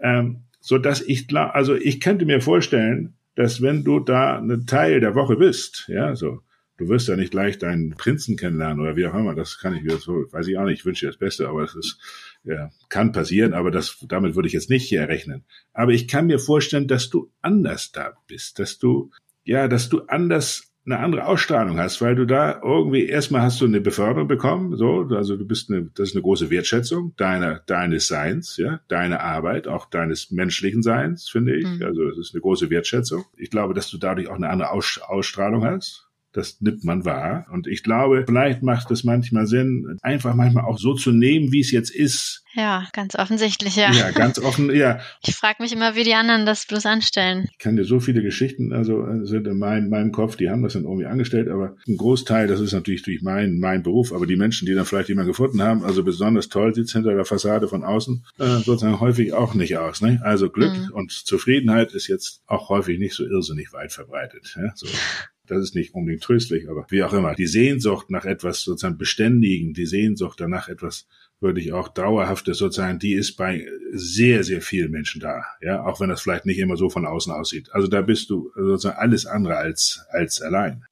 Ähm, 0.00 0.44
so 0.60 0.78
dass 0.78 1.02
ich, 1.02 1.34
also 1.36 1.74
ich 1.74 2.00
könnte 2.00 2.24
mir 2.24 2.40
vorstellen, 2.40 3.14
dass 3.34 3.60
wenn 3.60 3.84
du 3.84 4.00
da 4.00 4.38
einen 4.38 4.66
Teil 4.66 5.00
der 5.00 5.14
Woche 5.14 5.36
bist, 5.36 5.84
ja, 5.88 6.14
so, 6.14 6.40
du 6.76 6.88
wirst 6.88 7.08
ja 7.08 7.16
nicht 7.16 7.30
gleich 7.30 7.58
deinen 7.58 7.90
Prinzen 7.90 8.36
kennenlernen 8.36 8.80
oder 8.80 8.96
wie 8.96 9.06
auch 9.06 9.14
immer, 9.14 9.34
das 9.34 9.58
kann 9.58 9.74
ich 9.74 9.82
mir 9.82 9.96
so, 9.98 10.24
weiß 10.30 10.46
ich 10.48 10.58
auch 10.58 10.64
nicht, 10.64 10.80
ich 10.80 10.86
wünsche 10.86 11.06
dir 11.06 11.10
das 11.12 11.18
Beste, 11.18 11.48
aber 11.48 11.62
das 11.62 11.74
ist, 11.74 11.98
ja, 12.44 12.70
kann 12.88 13.12
passieren, 13.12 13.54
aber 13.54 13.70
das, 13.70 14.04
damit 14.08 14.34
würde 14.34 14.48
ich 14.48 14.54
jetzt 14.54 14.70
nicht 14.70 14.88
hier 14.88 15.00
errechnen. 15.00 15.44
Aber 15.72 15.92
ich 15.92 16.08
kann 16.08 16.26
mir 16.26 16.38
vorstellen, 16.38 16.88
dass 16.88 17.10
du 17.10 17.30
anders 17.42 17.92
da 17.92 18.12
bist, 18.26 18.58
dass 18.58 18.78
du, 18.78 19.10
ja, 19.44 19.68
dass 19.68 19.88
du 19.88 20.02
anders 20.06 20.74
eine 20.86 20.98
andere 20.98 21.26
Ausstrahlung 21.26 21.78
hast, 21.78 22.02
weil 22.02 22.14
du 22.14 22.26
da 22.26 22.60
irgendwie 22.62 23.06
erstmal 23.06 23.40
hast 23.40 23.60
du 23.60 23.64
eine 23.64 23.80
Beförderung 23.80 24.28
bekommen, 24.28 24.76
so, 24.76 25.08
also 25.10 25.36
du 25.36 25.46
bist 25.46 25.70
eine, 25.70 25.90
das 25.94 26.10
ist 26.10 26.14
eine 26.14 26.22
große 26.22 26.50
Wertschätzung 26.50 27.14
deiner, 27.16 27.60
deines 27.60 28.06
Seins, 28.06 28.58
ja, 28.58 28.80
deine 28.88 29.20
Arbeit, 29.20 29.66
auch 29.66 29.86
deines 29.86 30.30
menschlichen 30.30 30.82
Seins, 30.82 31.28
finde 31.28 31.56
ich. 31.56 31.66
Mhm. 31.66 31.82
Also 31.84 32.06
das 32.08 32.18
ist 32.18 32.34
eine 32.34 32.42
große 32.42 32.68
Wertschätzung. 32.68 33.24
Ich 33.38 33.48
glaube, 33.48 33.72
dass 33.72 33.88
du 33.88 33.96
dadurch 33.96 34.28
auch 34.28 34.34
eine 34.34 34.50
andere 34.50 34.70
Aus, 34.70 35.00
Ausstrahlung 35.02 35.64
hast. 35.64 36.06
Das 36.34 36.60
nimmt 36.60 36.82
man 36.82 37.04
wahr. 37.04 37.46
Und 37.52 37.68
ich 37.68 37.84
glaube, 37.84 38.24
vielleicht 38.26 38.62
macht 38.62 38.90
es 38.90 39.04
manchmal 39.04 39.46
Sinn, 39.46 39.98
einfach 40.02 40.34
manchmal 40.34 40.64
auch 40.64 40.78
so 40.78 40.94
zu 40.94 41.12
nehmen, 41.12 41.52
wie 41.52 41.60
es 41.60 41.70
jetzt 41.70 41.94
ist. 41.94 42.42
Ja, 42.54 42.88
ganz 42.92 43.14
offensichtlich, 43.16 43.76
ja. 43.76 43.92
Ja, 43.92 44.10
ganz 44.10 44.40
offen, 44.40 44.74
ja. 44.74 44.98
Ich 45.26 45.36
frage 45.36 45.62
mich 45.62 45.72
immer, 45.72 45.94
wie 45.94 46.02
die 46.02 46.14
anderen 46.14 46.44
das 46.44 46.66
bloß 46.66 46.86
anstellen. 46.86 47.46
Ich 47.52 47.58
kann 47.58 47.76
dir 47.76 47.84
so 47.84 48.00
viele 48.00 48.20
Geschichten, 48.20 48.72
also 48.72 49.06
sind 49.24 49.46
in 49.46 49.58
meinem, 49.58 49.88
meinem 49.88 50.10
Kopf, 50.10 50.36
die 50.36 50.50
haben 50.50 50.62
das 50.62 50.72
dann 50.72 50.84
irgendwie 50.84 51.06
angestellt, 51.06 51.48
aber 51.48 51.76
ein 51.86 51.96
Großteil, 51.96 52.48
das 52.48 52.60
ist 52.60 52.72
natürlich 52.72 53.02
durch 53.02 53.22
mein, 53.22 53.58
mein 53.60 53.82
Beruf, 53.84 54.12
aber 54.12 54.26
die 54.26 54.36
Menschen, 54.36 54.66
die 54.66 54.74
dann 54.74 54.86
vielleicht 54.86 55.08
jemanden 55.08 55.30
gefunden 55.30 55.62
haben, 55.62 55.84
also 55.84 56.02
besonders 56.02 56.48
toll 56.48 56.74
sieht 56.74 56.90
hinter 56.90 57.14
der 57.14 57.24
Fassade 57.24 57.68
von 57.68 57.84
außen 57.84 58.24
äh, 58.38 58.44
sozusagen 58.58 58.98
häufig 58.98 59.32
auch 59.32 59.54
nicht 59.54 59.76
aus. 59.76 60.00
Ne? 60.00 60.20
Also 60.24 60.50
Glück 60.50 60.76
mhm. 60.76 60.92
und 60.92 61.12
Zufriedenheit 61.12 61.92
ist 61.92 62.08
jetzt 62.08 62.42
auch 62.46 62.70
häufig 62.70 62.98
nicht 62.98 63.14
so 63.14 63.24
irrsinnig 63.24 63.72
weit 63.72 63.92
verbreitet. 63.92 64.56
Ja? 64.56 64.72
So. 64.74 64.88
Das 65.46 65.62
ist 65.62 65.74
nicht 65.74 65.94
unbedingt 65.94 66.22
tröstlich, 66.22 66.70
aber 66.70 66.86
wie 66.88 67.02
auch 67.02 67.12
immer. 67.12 67.34
Die 67.34 67.46
Sehnsucht 67.46 68.10
nach 68.10 68.24
etwas 68.24 68.62
sozusagen 68.62 68.96
beständigen, 68.96 69.74
die 69.74 69.86
Sehnsucht 69.86 70.40
danach 70.40 70.68
etwas 70.68 71.06
wirklich 71.40 71.72
auch 71.72 71.88
dauerhaftes 71.88 72.58
sozusagen, 72.58 72.98
die 72.98 73.12
ist 73.12 73.36
bei 73.36 73.66
sehr, 73.92 74.42
sehr 74.44 74.62
vielen 74.62 74.90
Menschen 74.90 75.20
da. 75.20 75.44
Ja, 75.60 75.84
auch 75.84 76.00
wenn 76.00 76.08
das 76.08 76.22
vielleicht 76.22 76.46
nicht 76.46 76.58
immer 76.58 76.76
so 76.76 76.88
von 76.88 77.06
außen 77.06 77.32
aussieht. 77.32 77.68
Also 77.72 77.88
da 77.88 78.00
bist 78.00 78.30
du 78.30 78.50
sozusagen 78.54 78.98
alles 78.98 79.26
andere 79.26 79.56
als, 79.56 80.06
als 80.10 80.40
allein. 80.40 80.84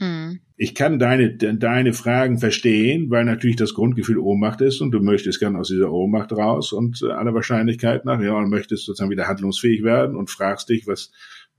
Mhm. 0.00 0.40
Ich 0.56 0.74
kann 0.74 0.98
deine, 0.98 1.36
deine 1.36 1.92
Fragen 1.92 2.38
verstehen, 2.38 3.10
weil 3.10 3.24
natürlich 3.24 3.56
das 3.56 3.74
Grundgefühl 3.74 4.18
Ohnmacht 4.18 4.60
ist 4.60 4.80
und 4.80 4.90
du 4.90 5.00
möchtest 5.00 5.38
gern 5.38 5.56
aus 5.56 5.68
dieser 5.68 5.92
Ohnmacht 5.92 6.32
raus 6.32 6.72
und 6.72 7.02
äh, 7.02 7.12
aller 7.12 7.34
Wahrscheinlichkeit 7.34 8.04
nach, 8.04 8.20
ja, 8.20 8.34
und 8.34 8.50
möchtest 8.50 8.84
sozusagen 8.84 9.10
wieder 9.10 9.28
handlungsfähig 9.28 9.82
werden 9.82 10.16
und 10.16 10.30
fragst 10.30 10.68
dich, 10.68 10.86
was, 10.86 11.12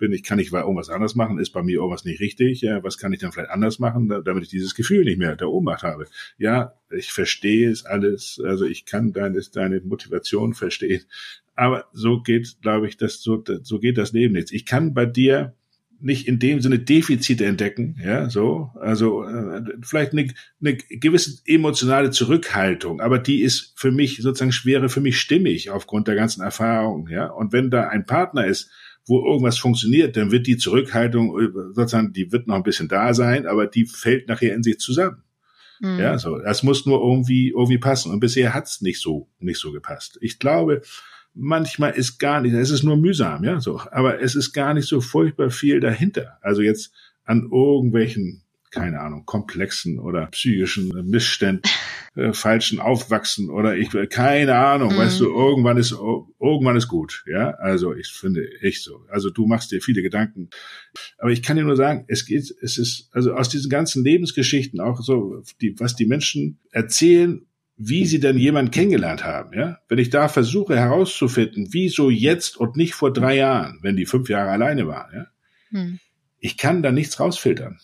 bin 0.04 0.12
ich, 0.12 0.24
kann 0.24 0.38
ich 0.38 0.52
irgendwas 0.52 0.90
anders 0.90 1.16
machen? 1.16 1.40
Ist 1.40 1.52
bei 1.52 1.64
mir 1.64 1.76
irgendwas 1.76 2.04
nicht 2.04 2.20
richtig? 2.20 2.62
Was 2.82 2.98
kann 2.98 3.14
ich 3.14 3.22
dann 3.22 3.32
vielleicht 3.32 3.52
anders 3.52 3.80
machen, 3.80 4.10
damit 4.10 4.44
ich 4.44 4.50
dieses 4.50 4.76
Gefühl 4.76 5.06
nicht 5.06 5.18
mehr 5.18 5.38
der 5.38 5.50
Ohnmacht 5.50 5.84
habe? 5.84 6.08
Ja, 6.38 6.74
ich 6.92 7.14
verstehe 7.14 7.70
es 7.70 7.86
alles. 7.86 8.38
Also 8.44 8.66
ich 8.66 8.86
kann 8.86 9.14
deine, 9.14 9.40
deine 9.54 9.80
Motivation 9.80 10.56
verstehen. 10.56 11.04
Aber 11.56 11.86
so 11.94 12.22
geht, 12.22 12.58
glaube 12.62 12.90
ich, 12.90 12.98
das, 12.98 13.22
so, 13.22 13.42
so 13.62 13.80
geht 13.80 13.98
das 13.98 14.12
Leben 14.12 14.36
jetzt. 14.36 14.52
Ich 14.52 14.66
kann 14.66 14.94
bei 14.94 15.06
dir 15.06 15.56
nicht 16.02 16.28
in 16.28 16.38
dem 16.38 16.60
Sinne 16.60 16.80
Defizite 16.80 17.46
entdecken, 17.46 17.96
ja, 18.04 18.30
so, 18.30 18.72
also 18.76 19.24
äh, 19.24 19.62
vielleicht 19.84 20.12
eine, 20.12 20.28
eine 20.60 20.76
gewisse 20.76 21.40
emotionale 21.46 22.12
Zurückhaltung, 22.12 23.00
aber 23.00 23.20
die 23.20 23.42
ist 23.42 23.72
für 23.78 23.92
mich 23.92 24.18
sozusagen 24.18 24.52
schwere, 24.52 24.90
für 24.90 25.00
mich 25.00 25.18
stimmig 25.18 25.70
aufgrund 25.70 26.10
der 26.10 26.16
ganzen 26.16 26.42
Erfahrung, 26.42 27.08
ja. 27.08 27.28
Und 27.28 27.54
wenn 27.54 27.72
da 27.72 27.88
ein 27.88 28.06
Partner 28.06 28.46
ist, 28.46 28.70
wo 29.06 29.26
irgendwas 29.26 29.58
funktioniert, 29.58 30.16
dann 30.16 30.32
wird 30.32 30.48
die 30.48 30.58
Zurückhaltung 30.58 31.40
äh, 31.40 31.52
sozusagen, 31.74 32.14
die 32.14 32.32
wird 32.32 32.48
noch 32.48 32.56
ein 32.56 32.64
bisschen 32.64 32.88
da 32.88 33.14
sein, 33.14 33.46
aber 33.46 33.68
die 33.68 33.86
fällt 33.86 34.28
nachher 34.28 34.54
in 34.54 34.64
sich 34.64 34.80
zusammen. 34.80 35.24
Mhm. 35.80 36.00
Ja, 36.00 36.18
so. 36.18 36.38
Das 36.40 36.64
muss 36.64 36.86
nur 36.86 37.02
irgendwie, 37.02 37.50
irgendwie 37.50 37.78
passen. 37.78 38.12
Und 38.12 38.20
bisher 38.20 38.54
hat's 38.54 38.82
nicht 38.82 39.02
so, 39.02 39.30
nicht 39.40 39.60
so 39.60 39.72
gepasst. 39.72 40.18
Ich 40.22 40.40
glaube, 40.40 40.82
manchmal 41.34 41.92
ist 41.92 42.20
gar 42.20 42.42
nicht, 42.42 42.54
es 42.54 42.70
ist 42.70 42.84
nur 42.84 42.98
mühsam, 42.98 43.44
ja, 43.44 43.60
so. 43.60 43.82
Aber 43.92 44.22
es 44.22 44.36
ist 44.36 44.54
gar 44.54 44.74
nicht 44.74 44.88
so 44.88 45.02
furchtbar 45.02 45.50
viel 45.50 45.80
dahinter. 45.80 46.38
Also 46.42 46.62
jetzt 46.62 46.94
an 47.26 47.50
irgendwelchen 47.52 48.43
keine 48.74 49.02
Ahnung, 49.02 49.26
komplexen 49.26 50.00
oder 50.00 50.26
psychischen 50.28 50.90
Missständen, 51.08 51.62
äh, 52.16 52.34
falschen 52.34 52.80
Aufwachsen 52.80 53.52
oder 53.52 53.78
ich, 53.78 53.90
keine 54.10 54.56
Ahnung, 54.56 54.94
mhm. 54.94 54.98
weißt 54.98 55.20
du, 55.20 55.26
irgendwann 55.26 55.78
ist, 55.78 55.92
irgendwann 55.92 56.76
ist 56.76 56.88
gut, 56.88 57.24
ja, 57.28 57.52
also 57.52 57.94
ich 57.94 58.08
finde 58.08 58.50
echt 58.62 58.84
so. 58.84 59.06
Also 59.10 59.30
du 59.30 59.46
machst 59.46 59.72
dir 59.72 59.80
viele 59.80 60.02
Gedanken, 60.02 60.50
aber 61.20 61.32
ich 61.32 61.44
kann 61.44 61.56
dir 61.56 61.64
nur 61.64 61.76
sagen, 61.76 62.06
es 62.08 62.26
geht, 62.26 62.52
es 62.62 62.78
ist, 62.80 63.10
also 63.12 63.34
aus 63.34 63.48
diesen 63.48 63.70
ganzen 63.70 64.04
Lebensgeschichten 64.04 64.80
auch 64.80 65.02
so, 65.02 65.44
die, 65.62 65.80
was 65.80 65.96
die 65.96 66.08
Menschen 66.08 66.60
erzählen, 66.72 67.46
wie 67.78 68.06
sie 68.06 68.20
denn 68.20 68.38
jemanden 68.38 68.72
kennengelernt 68.72 69.24
haben, 69.24 69.54
ja. 69.54 69.80
Wenn 69.88 70.00
ich 70.00 70.10
da 70.10 70.30
versuche 70.30 70.76
herauszufinden, 70.76 71.68
wieso 71.72 72.10
jetzt 72.10 72.58
und 72.58 72.76
nicht 72.76 72.96
vor 72.96 73.14
drei 73.14 73.36
Jahren, 73.36 73.80
wenn 73.82 73.96
die 73.96 74.06
fünf 74.06 74.30
Jahre 74.30 74.50
alleine 74.50 74.88
waren, 74.88 75.14
ja. 75.14 75.28
Mhm. 75.70 76.00
Ich 76.40 76.58
kann 76.58 76.84
da 76.84 76.92
nichts 76.92 77.20
rausfiltern. 77.20 77.80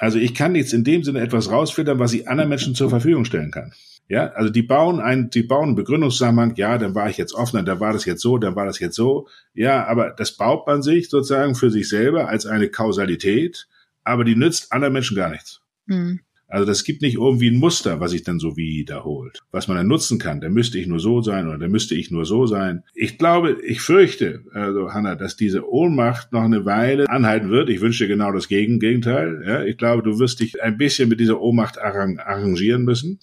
Also 0.00 0.18
ich 0.18 0.34
kann 0.34 0.54
jetzt 0.54 0.72
in 0.72 0.82
dem 0.82 1.04
Sinne 1.04 1.20
etwas 1.20 1.50
rausfiltern, 1.50 1.98
was 1.98 2.14
ich 2.14 2.26
anderen 2.26 2.48
Menschen 2.48 2.74
zur 2.74 2.88
Verfügung 2.88 3.26
stellen 3.26 3.50
kann. 3.50 3.74
Ja, 4.08 4.28
also 4.28 4.50
die 4.50 4.62
bauen 4.62 4.98
ein, 4.98 5.28
die 5.28 5.42
bauen 5.42 5.68
einen 5.68 5.74
Begründungszusammenhang, 5.74 6.54
ja, 6.56 6.78
dann 6.78 6.94
war 6.94 7.10
ich 7.10 7.18
jetzt 7.18 7.34
offener, 7.34 7.62
dann 7.62 7.80
war 7.80 7.92
das 7.92 8.06
jetzt 8.06 8.22
so, 8.22 8.38
dann 8.38 8.56
war 8.56 8.64
das 8.64 8.78
jetzt 8.78 8.96
so. 8.96 9.28
Ja, 9.52 9.86
aber 9.86 10.10
das 10.10 10.38
baut 10.38 10.66
man 10.66 10.82
sich 10.82 11.10
sozusagen 11.10 11.54
für 11.54 11.70
sich 11.70 11.86
selber 11.90 12.28
als 12.28 12.46
eine 12.46 12.70
Kausalität, 12.70 13.68
aber 14.02 14.24
die 14.24 14.36
nützt 14.36 14.72
anderen 14.72 14.94
Menschen 14.94 15.18
gar 15.18 15.28
nichts. 15.28 15.60
Mhm. 15.84 16.20
Also 16.50 16.66
das 16.66 16.84
gibt 16.84 17.00
nicht 17.00 17.14
irgendwie 17.14 17.48
ein 17.48 17.58
Muster, 17.58 18.00
was 18.00 18.10
sich 18.10 18.24
dann 18.24 18.40
so 18.40 18.56
wiederholt. 18.56 19.40
Was 19.52 19.68
man 19.68 19.76
dann 19.76 19.86
nutzen 19.86 20.18
kann, 20.18 20.40
da 20.40 20.48
müsste 20.48 20.78
ich 20.78 20.88
nur 20.88 20.98
so 20.98 21.22
sein 21.22 21.46
oder 21.46 21.58
da 21.58 21.68
müsste 21.68 21.94
ich 21.94 22.10
nur 22.10 22.24
so 22.24 22.46
sein. 22.46 22.82
Ich 22.94 23.18
glaube, 23.18 23.58
ich 23.64 23.80
fürchte, 23.80 24.42
also 24.52 24.92
Hanna, 24.92 25.14
dass 25.14 25.36
diese 25.36 25.70
Ohnmacht 25.70 26.32
noch 26.32 26.42
eine 26.42 26.64
Weile 26.64 27.08
anhalten 27.08 27.50
wird. 27.50 27.70
Ich 27.70 27.80
wünsche 27.80 28.04
dir 28.04 28.08
genau 28.08 28.32
das 28.32 28.48
Gegenteil. 28.48 29.42
Ja, 29.46 29.62
ich 29.62 29.76
glaube, 29.76 30.02
du 30.02 30.18
wirst 30.18 30.40
dich 30.40 30.60
ein 30.62 30.76
bisschen 30.76 31.08
mit 31.08 31.20
dieser 31.20 31.40
Ohnmacht 31.40 31.78
arrangieren 31.78 32.82
müssen. 32.82 33.20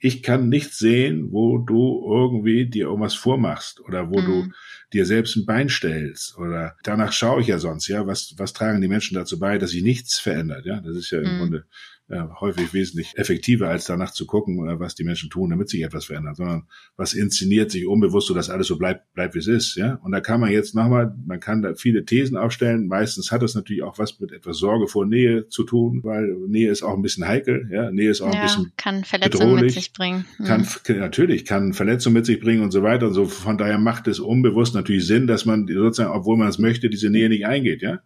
Ich 0.00 0.22
kann 0.22 0.48
nicht 0.48 0.72
sehen, 0.72 1.32
wo 1.32 1.58
du 1.58 2.06
irgendwie 2.08 2.66
dir 2.66 2.86
irgendwas 2.86 3.14
vormachst 3.14 3.80
oder 3.80 4.08
wo 4.10 4.20
mhm. 4.20 4.24
du 4.24 4.48
dir 4.92 5.06
selbst 5.06 5.36
ein 5.36 5.46
Bein 5.46 5.68
stellst 5.68 6.36
oder 6.38 6.76
danach 6.82 7.12
schaue 7.12 7.40
ich 7.40 7.46
ja 7.48 7.58
sonst, 7.58 7.88
ja, 7.88 8.06
was, 8.06 8.34
was 8.36 8.52
tragen 8.52 8.80
die 8.80 8.88
Menschen 8.88 9.14
dazu 9.14 9.38
bei, 9.38 9.58
dass 9.58 9.70
sich 9.70 9.82
nichts 9.82 10.18
verändert, 10.18 10.64
ja, 10.66 10.80
das 10.80 10.96
ist 10.96 11.10
ja 11.10 11.20
im 11.20 11.34
mhm. 11.34 11.38
Grunde 11.38 11.64
äh, 12.10 12.22
häufig 12.40 12.72
wesentlich 12.72 13.12
effektiver, 13.16 13.68
als 13.68 13.84
danach 13.84 14.12
zu 14.12 14.24
gucken, 14.24 14.66
äh, 14.66 14.80
was 14.80 14.94
die 14.94 15.04
Menschen 15.04 15.28
tun, 15.28 15.50
damit 15.50 15.68
sich 15.68 15.82
etwas 15.82 16.06
verändert, 16.06 16.36
sondern 16.36 16.66
was 16.96 17.12
inszeniert 17.12 17.70
sich 17.70 17.86
unbewusst, 17.86 18.28
so 18.28 18.34
dass 18.34 18.48
alles 18.48 18.66
so 18.66 18.78
bleibt, 18.78 19.12
bleibt 19.12 19.34
wie 19.34 19.40
es 19.40 19.46
ist. 19.46 19.74
Ja? 19.76 19.98
Und 20.02 20.12
da 20.12 20.20
kann 20.20 20.40
man 20.40 20.50
jetzt 20.50 20.74
nochmal, 20.74 21.14
man 21.26 21.38
kann 21.38 21.60
da 21.60 21.74
viele 21.74 22.06
Thesen 22.06 22.38
aufstellen. 22.38 22.86
Meistens 22.86 23.30
hat 23.30 23.42
das 23.42 23.54
natürlich 23.54 23.82
auch 23.82 23.98
was 23.98 24.18
mit 24.20 24.32
etwas 24.32 24.56
Sorge 24.56 24.88
vor 24.88 25.04
Nähe 25.04 25.48
zu 25.48 25.64
tun, 25.64 26.00
weil 26.02 26.34
Nähe 26.46 26.70
ist 26.70 26.82
auch 26.82 26.94
ein 26.94 27.02
bisschen 27.02 27.28
heikel. 27.28 27.68
Ja? 27.70 27.90
Nähe 27.90 28.10
ist 28.10 28.22
auch 28.22 28.32
ja, 28.32 28.40
ein 28.40 28.46
bisschen 28.46 28.72
kann 28.78 29.04
Verletzungen 29.04 29.56
bedrohlich. 29.56 29.74
mit 29.74 29.82
sich 29.84 29.92
bringen. 29.92 30.24
Mhm. 30.38 30.44
Kann, 30.44 30.66
natürlich, 30.98 31.44
kann 31.44 31.74
Verletzungen 31.74 32.14
mit 32.14 32.24
sich 32.24 32.40
bringen 32.40 32.62
und 32.62 32.70
so 32.70 32.82
weiter. 32.82 33.08
Und 33.08 33.12
so 33.12 33.26
von 33.26 33.58
daher 33.58 33.78
macht 33.78 34.08
es 34.08 34.18
unbewusst 34.18 34.74
natürlich 34.78 35.06
Sinn, 35.06 35.26
dass 35.26 35.44
man 35.44 35.66
sozusagen, 35.66 36.14
obwohl 36.14 36.36
man 36.36 36.48
es 36.48 36.58
möchte, 36.58 36.88
diese 36.88 37.10
Nähe 37.10 37.28
nicht 37.28 37.46
eingeht. 37.46 37.82
Ja? 37.82 38.00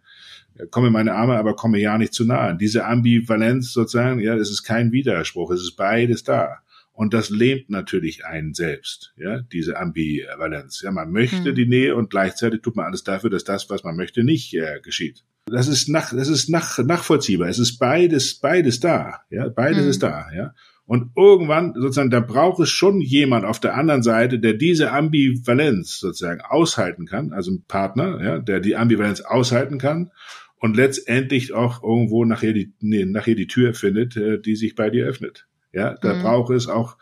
komme 0.69 0.89
meine 0.89 1.15
Arme, 1.15 1.37
aber 1.37 1.55
komme 1.55 1.79
ja 1.79 1.97
nicht 1.97 2.13
zu 2.13 2.25
nahe. 2.25 2.55
Diese 2.55 2.85
Ambivalenz 2.85 3.73
sozusagen, 3.73 4.19
ja, 4.19 4.35
es 4.35 4.51
ist 4.51 4.63
kein 4.63 4.91
Widerspruch, 4.91 5.51
es 5.51 5.61
ist 5.61 5.75
beides 5.75 6.23
da. 6.23 6.59
Und 6.95 7.15
das 7.15 7.31
lähmt 7.31 7.71
natürlich 7.71 8.23
einen 8.23 8.53
selbst, 8.53 9.13
ja, 9.17 9.39
diese 9.39 9.79
Ambivalenz. 9.79 10.81
Ja, 10.81 10.91
man 10.91 11.11
möchte 11.11 11.45
hm. 11.45 11.55
die 11.55 11.65
Nähe 11.65 11.95
und 11.95 12.11
gleichzeitig 12.11 12.61
tut 12.61 12.75
man 12.75 12.85
alles 12.85 13.03
dafür, 13.03 13.31
dass 13.31 13.43
das, 13.43 13.67
was 13.71 13.83
man 13.83 13.95
möchte, 13.95 14.23
nicht 14.23 14.53
äh, 14.53 14.79
geschieht. 14.83 15.23
Das 15.47 15.67
ist 15.67 15.89
nach, 15.89 16.13
das 16.13 16.27
ist 16.27 16.49
nach, 16.49 16.77
nachvollziehbar. 16.77 17.49
Es 17.49 17.57
ist 17.57 17.79
beides, 17.79 18.35
beides 18.35 18.79
da, 18.79 19.21
ja, 19.31 19.49
beides 19.49 19.83
hm. 19.83 19.89
ist 19.89 20.03
da, 20.03 20.27
ja. 20.35 20.53
Und 20.85 21.11
irgendwann 21.15 21.73
sozusagen, 21.75 22.09
da 22.09 22.19
braucht 22.19 22.59
es 22.59 22.69
schon 22.69 22.99
jemand 22.99 23.45
auf 23.45 23.59
der 23.59 23.75
anderen 23.75 24.03
Seite, 24.03 24.39
der 24.39 24.53
diese 24.53 24.91
Ambivalenz 24.91 25.99
sozusagen 25.99 26.41
aushalten 26.41 27.05
kann, 27.05 27.31
also 27.31 27.51
ein 27.51 27.63
Partner, 27.67 28.21
ja, 28.21 28.39
der 28.39 28.59
die 28.59 28.75
Ambivalenz 28.75 29.21
aushalten 29.21 29.77
kann 29.77 30.11
und 30.59 30.75
letztendlich 30.75 31.53
auch 31.53 31.81
irgendwo 31.83 32.25
nachher 32.25 32.53
die, 32.53 32.73
nee, 32.79 33.05
nachher 33.05 33.35
die 33.35 33.47
Tür 33.47 33.73
findet, 33.73 34.17
äh, 34.17 34.39
die 34.39 34.55
sich 34.55 34.75
bei 34.75 34.89
dir 34.89 35.05
öffnet. 35.05 35.47
Ja, 35.71 35.95
da 35.95 36.13
mhm. 36.13 36.21
braucht 36.21 36.53
es 36.53 36.67
auch, 36.67 36.97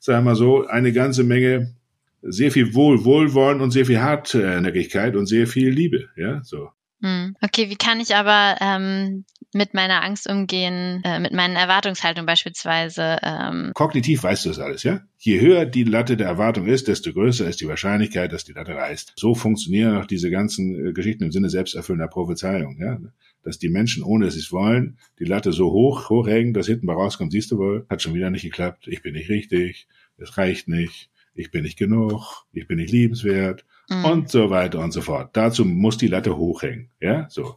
sagen 0.00 0.24
wir 0.24 0.30
mal 0.30 0.36
so, 0.36 0.66
eine 0.66 0.92
ganze 0.92 1.24
Menge, 1.24 1.74
sehr 2.22 2.50
viel 2.50 2.74
Wohl, 2.74 3.04
Wohlwollen 3.04 3.60
und 3.60 3.70
sehr 3.70 3.84
viel 3.84 4.00
Hartnäckigkeit 4.00 5.14
und 5.14 5.26
sehr 5.26 5.46
viel 5.46 5.68
Liebe. 5.70 6.08
Ja, 6.16 6.42
so. 6.42 6.70
Hm. 7.02 7.36
Okay, 7.42 7.68
wie 7.68 7.76
kann 7.76 8.00
ich 8.00 8.14
aber 8.16 8.56
ähm, 8.60 9.24
mit 9.54 9.74
meiner 9.74 10.02
Angst 10.02 10.28
umgehen, 10.28 11.02
äh, 11.04 11.18
mit 11.18 11.32
meinen 11.32 11.56
Erwartungshaltungen 11.56 12.26
beispielsweise? 12.26 13.18
Ähm 13.22 13.72
Kognitiv 13.74 14.22
weißt 14.22 14.44
du 14.44 14.48
das 14.50 14.58
alles, 14.58 14.82
ja? 14.82 15.00
Je 15.18 15.40
höher 15.40 15.64
die 15.64 15.84
Latte 15.84 16.16
der 16.16 16.26
Erwartung 16.26 16.66
ist, 16.66 16.88
desto 16.88 17.12
größer 17.12 17.48
ist 17.48 17.60
die 17.60 17.68
Wahrscheinlichkeit, 17.68 18.32
dass 18.32 18.44
die 18.44 18.52
Latte 18.52 18.74
reißt. 18.74 19.14
So 19.16 19.34
funktionieren 19.34 19.96
auch 19.96 20.06
diese 20.06 20.30
ganzen 20.30 20.88
äh, 20.88 20.92
Geschichten 20.92 21.24
im 21.24 21.32
Sinne 21.32 21.50
selbsterfüllender 21.50 22.08
Prophezeiung, 22.08 22.78
ja? 22.80 22.98
Dass 23.42 23.58
die 23.58 23.68
Menschen, 23.68 24.02
ohne 24.02 24.26
dass 24.26 24.34
sie 24.34 24.40
es 24.40 24.52
wollen, 24.52 24.98
die 25.18 25.24
Latte 25.24 25.52
so 25.52 25.70
hoch, 25.70 26.08
hochhängen, 26.10 26.54
dass 26.54 26.66
hinten 26.66 26.86
mal 26.86 26.94
rauskommt, 26.94 27.32
siehst 27.32 27.50
du 27.50 27.58
wohl, 27.58 27.86
hat 27.88 28.02
schon 28.02 28.14
wieder 28.14 28.30
nicht 28.30 28.42
geklappt, 28.42 28.88
ich 28.88 29.02
bin 29.02 29.14
nicht 29.14 29.28
richtig, 29.28 29.86
es 30.18 30.36
reicht 30.38 30.68
nicht, 30.68 31.10
ich 31.34 31.50
bin 31.50 31.62
nicht 31.62 31.78
genug, 31.78 32.46
ich 32.52 32.66
bin 32.66 32.78
nicht 32.78 32.92
liebenswert 32.92 33.64
mhm. 33.88 34.04
und 34.04 34.30
so 34.30 34.50
weiter 34.50 34.80
und 34.80 34.92
so 34.92 35.00
fort. 35.00 35.30
Dazu 35.34 35.64
muss 35.64 35.98
die 35.98 36.08
Latte 36.08 36.36
hochhängen, 36.36 36.90
ja, 37.00 37.26
so. 37.28 37.56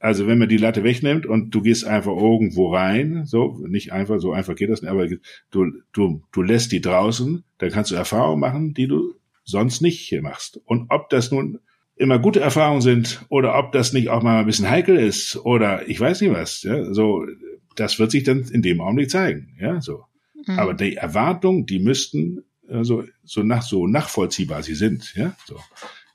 Also 0.00 0.26
wenn 0.26 0.38
man 0.38 0.48
die 0.48 0.56
Latte 0.56 0.82
wegnimmt 0.82 1.26
und 1.26 1.50
du 1.50 1.60
gehst 1.60 1.86
einfach 1.86 2.16
irgendwo 2.16 2.72
rein, 2.72 3.26
so, 3.26 3.62
nicht 3.68 3.92
einfach, 3.92 4.18
so 4.18 4.32
einfach 4.32 4.56
geht 4.56 4.70
das 4.70 4.80
nicht, 4.80 4.90
aber 4.90 5.06
du, 5.50 5.72
du, 5.92 6.22
du 6.32 6.42
lässt 6.42 6.72
die 6.72 6.80
draußen, 6.80 7.44
dann 7.58 7.70
kannst 7.70 7.90
du 7.90 7.94
Erfahrungen 7.94 8.40
machen, 8.40 8.72
die 8.72 8.86
du 8.86 9.14
sonst 9.44 9.82
nicht 9.82 10.00
hier 10.00 10.22
machst. 10.22 10.58
Und 10.64 10.86
ob 10.88 11.10
das 11.10 11.30
nun 11.30 11.58
immer 11.96 12.18
gute 12.18 12.40
Erfahrungen 12.40 12.80
sind 12.80 13.26
oder 13.28 13.58
ob 13.58 13.72
das 13.72 13.92
nicht 13.92 14.08
auch 14.08 14.22
mal 14.22 14.40
ein 14.40 14.46
bisschen 14.46 14.70
heikel 14.70 14.96
ist 14.96 15.36
oder 15.36 15.86
ich 15.86 16.00
weiß 16.00 16.22
nicht 16.22 16.32
was. 16.32 16.62
Ja, 16.62 16.94
so, 16.94 17.26
das 17.76 17.98
wird 17.98 18.10
sich 18.10 18.24
dann 18.24 18.44
in 18.50 18.62
dem 18.62 18.80
Augenblick 18.80 19.10
zeigen. 19.10 19.54
Ja, 19.60 19.82
so. 19.82 20.04
Mhm. 20.46 20.58
Aber 20.58 20.72
die 20.72 20.96
Erwartungen, 20.96 21.66
die 21.66 21.78
müssten 21.78 22.42
also 22.70 23.04
so 23.24 23.42
nach 23.42 23.62
so 23.62 23.86
nachvollziehbar 23.86 24.62
sie 24.62 24.74
sind. 24.74 25.14
Ja, 25.14 25.36
so. 25.44 25.56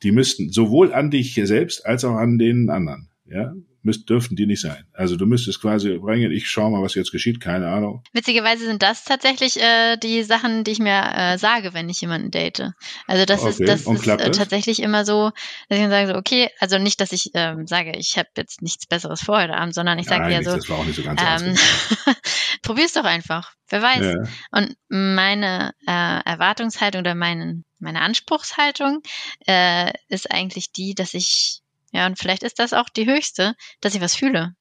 Die 0.03 0.11
müssten 0.11 0.51
sowohl 0.51 0.93
an 0.93 1.11
dich 1.11 1.39
selbst 1.43 1.85
als 1.85 2.03
auch 2.03 2.15
an 2.15 2.37
den 2.37 2.69
anderen. 2.69 3.09
Ja, 3.25 3.53
müsst, 3.85 4.09
dürften 4.09 4.35
die 4.35 4.45
nicht 4.45 4.61
sein. 4.61 4.85
Also 4.93 5.15
du 5.15 5.25
müsstest 5.25 5.61
quasi 5.61 5.99
reingehen, 6.01 6.31
ich 6.31 6.49
schau 6.49 6.69
mal, 6.69 6.81
was 6.81 6.95
jetzt 6.95 7.11
geschieht, 7.11 7.39
keine 7.39 7.67
Ahnung. 7.67 8.03
Witzigerweise 8.13 8.65
sind 8.65 8.81
das 8.81 9.03
tatsächlich 9.03 9.61
äh, 9.61 9.97
die 9.97 10.23
Sachen, 10.23 10.63
die 10.63 10.71
ich 10.71 10.79
mir 10.79 11.11
äh, 11.15 11.37
sage, 11.37 11.73
wenn 11.73 11.87
ich 11.89 12.01
jemanden 12.01 12.31
date. 12.31 12.71
Also 13.07 13.25
das 13.25 13.41
okay. 13.41 13.49
ist, 13.49 13.59
das 13.61 13.81
ist 13.87 14.07
äh, 14.07 14.31
tatsächlich 14.31 14.81
immer 14.81 15.05
so, 15.05 15.31
dass 15.69 15.77
ich 15.77 15.83
dann 15.83 15.91
sage, 15.91 16.07
so, 16.07 16.15
okay, 16.15 16.49
also 16.59 16.77
nicht, 16.77 16.99
dass 16.99 17.11
ich 17.11 17.31
ähm, 17.33 17.67
sage, 17.67 17.93
ich 17.97 18.17
habe 18.17 18.29
jetzt 18.37 18.61
nichts 18.61 18.87
Besseres 18.87 19.21
vor 19.21 19.41
heute 19.41 19.55
Abend, 19.55 19.73
sondern 19.73 19.99
ich 19.99 20.07
sage 20.07 20.31
ja 20.31 20.43
so, 20.43 20.55
das 20.55 20.69
war 20.69 20.79
auch 20.79 20.85
nicht 20.85 20.95
so 20.95 21.03
ganz 21.03 21.21
ähm, 21.21 21.55
probier's 22.61 22.93
doch 22.93 23.05
einfach, 23.05 23.53
wer 23.69 23.81
weiß. 23.81 24.05
Ja. 24.05 24.23
Und 24.51 24.75
meine 24.89 25.73
äh, 25.87 26.19
Erwartungshaltung 26.25 27.01
oder 27.01 27.15
meinen, 27.15 27.65
meine 27.79 28.01
Anspruchshaltung 28.01 29.01
äh, 29.47 29.93
ist 30.09 30.31
eigentlich 30.31 30.71
die, 30.71 30.95
dass 30.95 31.13
ich 31.13 31.61
ja, 31.95 32.07
und 32.07 32.19
vielleicht 32.19 32.43
ist 32.43 32.59
das 32.59 32.73
auch 32.73 32.89
die 32.89 33.05
höchste, 33.05 33.55
dass 33.79 33.95
ich 33.95 34.01
was 34.01 34.15
fühle. 34.15 34.53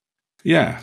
Ja, 0.45 0.81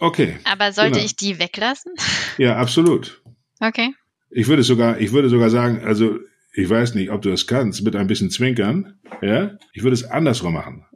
okay. 0.00 0.36
Aber 0.42 0.72
sollte 0.72 0.94
genau. 0.94 1.04
ich 1.04 1.14
die 1.14 1.38
weglassen? 1.38 1.94
Ja, 2.38 2.56
absolut. 2.56 3.22
Okay. 3.60 3.94
Ich 4.30 4.48
würde 4.48 4.64
sogar, 4.64 4.98
ich 4.98 5.12
würde 5.12 5.28
sogar 5.28 5.48
sagen, 5.48 5.84
also 5.84 6.18
ich 6.54 6.68
weiß 6.68 6.94
nicht, 6.94 7.10
ob 7.10 7.22
du 7.22 7.30
das 7.30 7.46
kannst, 7.46 7.84
mit 7.84 7.94
ein 7.94 8.08
bisschen 8.08 8.30
Zwinkern, 8.30 8.98
ja. 9.20 9.56
Ich 9.74 9.84
würde 9.84 9.94
es 9.94 10.02
andersrum 10.02 10.54
machen. 10.54 10.86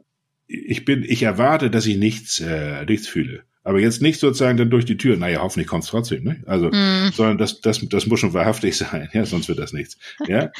Ich 0.47 0.83
bin, 0.83 1.03
ich 1.03 1.23
erwarte, 1.23 1.69
dass 1.69 1.85
ich 1.85 1.95
nichts, 1.95 2.41
äh, 2.41 2.83
nichts 2.85 3.07
fühle. 3.07 3.43
Aber 3.63 3.79
jetzt 3.79 4.01
nicht 4.01 4.19
sozusagen 4.19 4.57
dann 4.57 4.69
durch 4.69 4.85
die 4.85 4.97
Tür. 4.97 5.15
Naja, 5.15 5.41
hoffentlich 5.41 5.67
kommt 5.67 5.83
es 5.83 5.89
trotzdem, 5.89 6.23
ne? 6.23 6.43
Also, 6.45 6.69
mm. 6.69 7.11
sondern 7.13 7.37
das, 7.37 7.61
das, 7.61 7.79
das 7.87 8.07
muss 8.07 8.19
schon 8.19 8.33
wahrhaftig 8.33 8.75
sein, 8.77 9.09
ja, 9.13 9.25
sonst 9.25 9.47
wird 9.47 9.59
das 9.59 9.71
nichts. 9.71 9.97
Ja. 10.27 10.51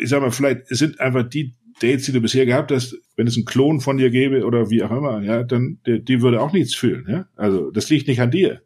ich 0.00 0.08
sag 0.08 0.20
mal, 0.20 0.30
vielleicht 0.30 0.66
sind 0.68 1.00
einfach 1.00 1.28
die 1.28 1.54
Dates, 1.82 2.06
die 2.06 2.12
du 2.12 2.20
bisher 2.20 2.46
gehabt 2.46 2.70
hast, 2.70 2.96
wenn 3.16 3.26
es 3.26 3.36
einen 3.36 3.44
Klon 3.44 3.80
von 3.80 3.96
dir 3.96 4.10
gäbe 4.10 4.44
oder 4.44 4.70
wie 4.70 4.82
auch 4.82 4.90
immer, 4.90 5.22
ja, 5.22 5.42
dann 5.42 5.78
die, 5.86 6.02
die 6.04 6.22
würde 6.22 6.40
auch 6.40 6.52
nichts 6.52 6.74
fühlen. 6.74 7.06
Ja? 7.08 7.28
Also 7.36 7.70
das 7.70 7.90
liegt 7.90 8.08
nicht 8.08 8.20
an 8.20 8.30
dir, 8.30 8.62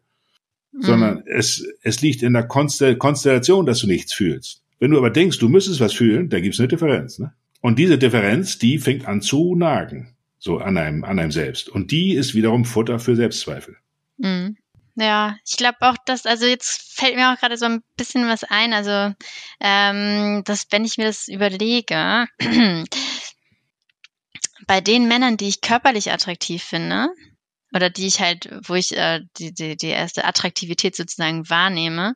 mhm. 0.71 0.81
sondern 0.81 1.23
es, 1.25 1.65
es 1.81 2.01
liegt 2.01 2.23
in 2.23 2.33
der 2.33 2.47
Konstellation, 2.47 3.65
dass 3.65 3.79
du 3.79 3.87
nichts 3.87 4.13
fühlst. 4.13 4.61
Wenn 4.79 4.91
du 4.91 4.97
aber 4.97 5.09
denkst, 5.09 5.39
du 5.39 5.49
müsstest 5.49 5.79
was 5.79 5.93
fühlen, 5.93 6.29
da 6.29 6.39
gibt 6.39 6.53
es 6.53 6.59
eine 6.59 6.67
Differenz. 6.67 7.19
Ne? 7.19 7.33
Und 7.61 7.79
diese 7.79 7.97
Differenz, 7.97 8.59
die 8.59 8.77
fängt 8.77 9.07
an 9.07 9.21
zu 9.21 9.55
nagen, 9.55 10.15
so 10.37 10.57
an 10.57 10.77
einem, 10.77 11.03
an 11.03 11.17
einem 11.17 11.31
selbst. 11.31 11.69
Und 11.69 11.91
die 11.91 12.13
ist 12.13 12.35
wiederum 12.35 12.65
Futter 12.65 12.99
für 12.99 13.15
Selbstzweifel. 13.15 13.77
Mhm. 14.17 14.57
Ja, 14.95 15.37
ich 15.45 15.57
glaube 15.57 15.77
auch, 15.81 15.97
dass, 16.05 16.25
also 16.25 16.45
jetzt 16.45 16.93
fällt 16.93 17.15
mir 17.15 17.33
auch 17.33 17.37
gerade 17.37 17.57
so 17.57 17.65
ein 17.65 17.83
bisschen 17.97 18.27
was 18.29 18.45
ein, 18.45 18.73
also 18.73 19.13
ähm, 19.59 20.43
dass 20.45 20.67
wenn 20.71 20.85
ich 20.85 20.97
mir 20.97 21.05
das 21.05 21.27
überlege, 21.27 22.27
bei 24.67 24.81
den 24.81 25.07
Männern, 25.07 25.35
die 25.35 25.49
ich 25.49 25.61
körperlich 25.61 26.11
attraktiv 26.11 26.63
finde, 26.63 27.09
oder 27.73 27.89
die 27.89 28.07
ich 28.07 28.21
halt, 28.21 28.49
wo 28.67 28.75
ich 28.75 28.95
äh, 28.95 29.19
die, 29.37 29.53
die, 29.53 29.75
die 29.75 29.87
erste 29.87 30.23
Attraktivität 30.23 30.95
sozusagen 30.95 31.49
wahrnehme, 31.49 32.15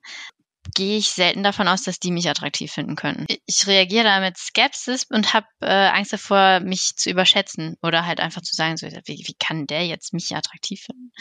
gehe 0.75 0.97
ich 0.97 1.09
selten 1.09 1.43
davon 1.43 1.67
aus, 1.67 1.83
dass 1.83 1.99
die 1.99 2.11
mich 2.11 2.29
attraktiv 2.29 2.71
finden 2.71 2.95
können. 2.95 3.25
Ich 3.45 3.67
reagiere 3.67 4.03
da 4.03 4.19
mit 4.19 4.37
Skepsis 4.37 5.05
und 5.09 5.33
habe 5.33 5.47
äh, 5.61 5.67
Angst 5.67 6.13
davor, 6.13 6.59
mich 6.59 6.95
zu 6.95 7.09
überschätzen 7.09 7.77
oder 7.81 8.05
halt 8.05 8.19
einfach 8.19 8.41
zu 8.41 8.55
sagen, 8.55 8.77
so, 8.77 8.87
wie, 8.87 9.23
wie 9.25 9.35
kann 9.39 9.67
der 9.67 9.85
jetzt 9.85 10.13
mich 10.13 10.35
attraktiv 10.35 10.81
finden? 10.81 11.11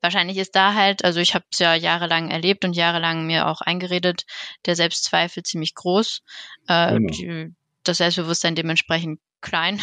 Wahrscheinlich 0.00 0.36
ist 0.38 0.54
da 0.54 0.74
halt, 0.74 1.04
also 1.04 1.20
ich 1.20 1.34
habe 1.34 1.44
es 1.50 1.58
ja 1.58 1.74
jahrelang 1.74 2.30
erlebt 2.30 2.64
und 2.64 2.74
jahrelang 2.74 3.26
mir 3.26 3.46
auch 3.46 3.60
eingeredet, 3.60 4.24
der 4.66 4.76
Selbstzweifel 4.76 5.42
ziemlich 5.42 5.74
groß, 5.74 6.22
äh, 6.68 6.94
genau. 6.94 7.12
die, 7.12 7.54
das 7.84 7.98
Selbstbewusstsein 7.98 8.54
dementsprechend 8.54 9.20
klein, 9.40 9.80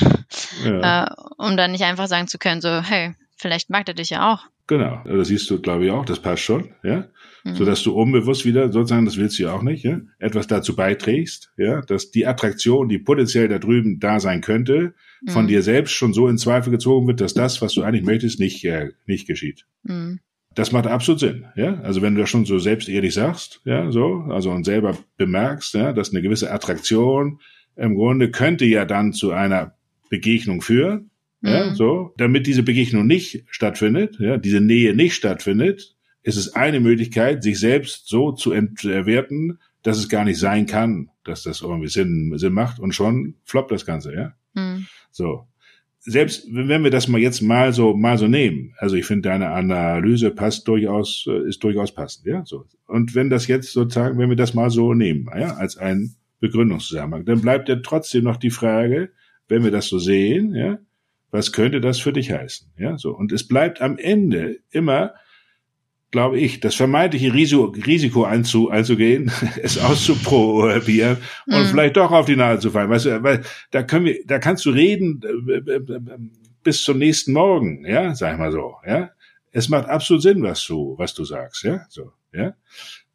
ja. 0.64 1.06
äh, 1.06 1.16
um 1.38 1.58
dann 1.58 1.72
nicht 1.72 1.84
einfach 1.84 2.08
sagen 2.08 2.28
zu 2.28 2.38
können, 2.38 2.62
so, 2.62 2.82
hey, 2.82 3.16
vielleicht 3.38 3.70
mag 3.70 3.86
der 3.86 3.96
dich 3.96 4.10
ja 4.10 4.34
auch. 4.34 4.46
Genau, 4.68 5.04
das 5.06 5.28
siehst 5.28 5.50
du, 5.52 5.62
glaube 5.62 5.86
ich, 5.86 5.92
auch, 5.92 6.06
das 6.06 6.20
passt 6.20 6.42
schon, 6.42 6.70
ja. 6.84 7.08
Mhm. 7.44 7.56
Sodass 7.56 7.84
du 7.84 7.94
unbewusst 7.94 8.46
wieder, 8.46 8.72
sozusagen, 8.72 9.06
das 9.06 9.18
willst 9.18 9.38
du 9.38 9.44
ja 9.44 9.54
auch 9.54 9.62
nicht, 9.62 9.84
ja, 9.84 10.02
etwas 10.18 10.48
dazu 10.48 10.76
beiträgst, 10.76 11.52
ja, 11.58 11.82
dass 11.82 12.10
die 12.10 12.26
Attraktion, 12.26 12.90
die 12.90 12.98
potenziell 12.98 13.48
da 13.48 13.60
drüben 13.60 14.00
da 14.00 14.20
sein 14.20 14.42
könnte, 14.42 14.96
mhm. 15.22 15.32
von 15.32 15.48
dir 15.48 15.62
selbst 15.62 15.92
schon 15.92 16.14
so 16.14 16.28
in 16.28 16.40
Zweifel 16.40 16.72
gezogen 16.72 17.06
wird, 17.06 17.22
dass 17.22 17.36
das, 17.36 17.62
was 17.62 17.74
du 17.74 17.84
eigentlich 17.84 18.06
möchtest, 18.06 18.40
nicht, 18.40 18.66
äh, 18.66 18.90
nicht 19.06 19.28
geschieht. 19.28 19.66
Mhm. 19.84 20.20
Das 20.56 20.72
macht 20.72 20.88
absolut 20.88 21.20
Sinn, 21.20 21.46
ja. 21.56 21.80
Also 21.82 22.02
wenn 22.02 22.16
du 22.16 22.22
das 22.22 22.30
schon 22.30 22.46
so 22.46 22.58
selbst 22.58 22.90
ehrlich 22.90 23.14
sagst, 23.14 23.62
ja, 23.66 23.92
so, 23.92 24.26
also 24.30 24.50
und 24.50 24.64
selber 24.64 24.98
bemerkst, 25.18 25.76
ja, 25.76 25.94
dass 25.94 26.12
eine 26.12 26.24
gewisse 26.24 26.52
Attraktion 26.52 27.40
im 27.76 27.94
Grunde 27.94 28.32
könnte 28.32 28.66
ja 28.66 28.86
dann 28.86 29.14
zu 29.14 29.32
einer 29.32 29.76
Begegnung 30.10 30.62
führen, 30.62 31.12
ja, 31.46 31.70
mhm. 31.70 31.76
so, 31.76 32.14
damit 32.18 32.48
diese 32.48 32.64
Begegnung 32.64 33.06
nicht 33.06 33.46
stattfindet, 33.50 34.18
ja, 34.20 34.38
diese 34.38 34.62
Nähe 34.62 34.96
nicht 34.96 35.16
stattfindet, 35.16 35.96
ist 36.24 36.38
es 36.38 36.56
eine 36.56 36.80
Möglichkeit, 36.80 37.44
sich 37.44 37.60
selbst 37.60 38.08
so 38.08 38.32
zu 38.32 38.52
entwerten, 38.52 39.60
dass 39.84 39.98
es 40.00 40.10
gar 40.10 40.26
nicht 40.26 40.40
sein 40.40 40.66
kann, 40.66 41.10
dass 41.24 41.44
das 41.44 41.62
irgendwie 41.62 41.88
Sinn, 41.88 42.34
Sinn 42.38 42.54
macht 42.54 42.80
und 42.80 42.96
schon 42.96 43.36
floppt 43.44 43.72
das 43.72 43.86
Ganze, 43.86 44.14
ja. 44.14 44.34
Mhm. 44.56 44.88
So. 45.12 45.48
Selbst 46.00 46.48
wenn 46.52 46.84
wir 46.84 46.92
das 46.92 47.08
mal 47.08 47.20
jetzt 47.20 47.42
mal 47.42 47.74
so, 47.74 47.96
mal 47.96 48.18
so 48.18 48.28
nehmen, 48.28 48.74
also 48.78 48.96
ich 48.96 49.06
finde 49.06 49.30
deine 49.30 49.50
Analyse 49.50 50.32
passt 50.32 50.68
durchaus, 50.68 51.26
äh, 51.28 51.48
ist 51.48 51.64
durchaus 51.64 51.94
passend, 51.94 52.26
ja, 52.26 52.44
so. 52.46 52.66
Und 52.88 53.16
wenn 53.16 53.30
das 53.30 53.48
jetzt 53.48 53.72
sozusagen, 53.72 54.18
wenn 54.18 54.30
wir 54.30 54.36
das 54.36 54.54
mal 54.54 54.70
so 54.70 54.94
nehmen, 54.94 55.28
ja, 55.38 55.56
als 55.56 55.78
ein 55.78 56.16
Begründungszusammenhang, 56.40 57.26
dann 57.26 57.42
bleibt 57.42 57.70
ja 57.70 57.78
trotzdem 57.78 58.24
noch 58.24 58.38
die 58.38 58.52
Frage, 58.52 59.12
wenn 59.48 59.64
wir 59.64 59.72
das 59.72 59.88
so 59.88 60.00
sehen, 60.00 60.56
ja, 60.56 60.80
was 61.36 61.52
könnte 61.52 61.82
das 61.82 62.00
für 62.00 62.14
dich 62.14 62.32
heißen? 62.32 62.72
Ja, 62.78 62.98
so. 62.98 63.12
Und 63.12 63.32
es 63.32 63.48
bleibt 63.48 63.82
am 63.82 63.98
Ende 63.98 64.60
immer, 64.72 65.14
glaube 66.12 66.40
ich, 66.40 66.62
das 66.62 66.76
vermeintliche 66.76 67.34
Risiko, 67.34 67.66
Risiko 67.66 68.24
einzu, 68.24 68.70
einzugehen, 68.70 69.32
es 69.62 69.78
auszuprobieren 69.78 71.18
und 71.46 71.64
mhm. 71.64 71.68
vielleicht 71.68 71.98
doch 71.98 72.12
auf 72.12 72.26
die 72.26 72.38
Nase 72.38 72.62
zu 72.62 72.72
fallen. 72.72 72.90
Weißt 72.90 73.06
du, 73.06 73.24
weil 73.24 73.44
da 73.72 73.84
können 73.84 74.06
wir, 74.06 74.26
da 74.26 74.40
kannst 74.40 74.66
du 74.66 74.70
reden 74.70 75.22
äh, 75.24 75.52
äh, 75.52 75.76
äh, 75.76 76.02
bis 76.64 76.84
zum 76.84 76.98
nächsten 76.98 77.34
Morgen, 77.34 77.86
ja, 77.86 78.16
sag 78.16 78.34
ich 78.34 78.40
mal 78.40 78.52
so, 78.52 78.76
ja. 78.88 79.12
Es 79.52 79.70
macht 79.70 79.88
absolut 79.88 80.22
Sinn, 80.24 80.42
was 80.42 80.66
du, 80.66 80.96
was 80.98 81.14
du 81.14 81.24
sagst, 81.24 81.64
ja, 81.64 81.86
so, 81.90 82.12
ja. 82.34 82.56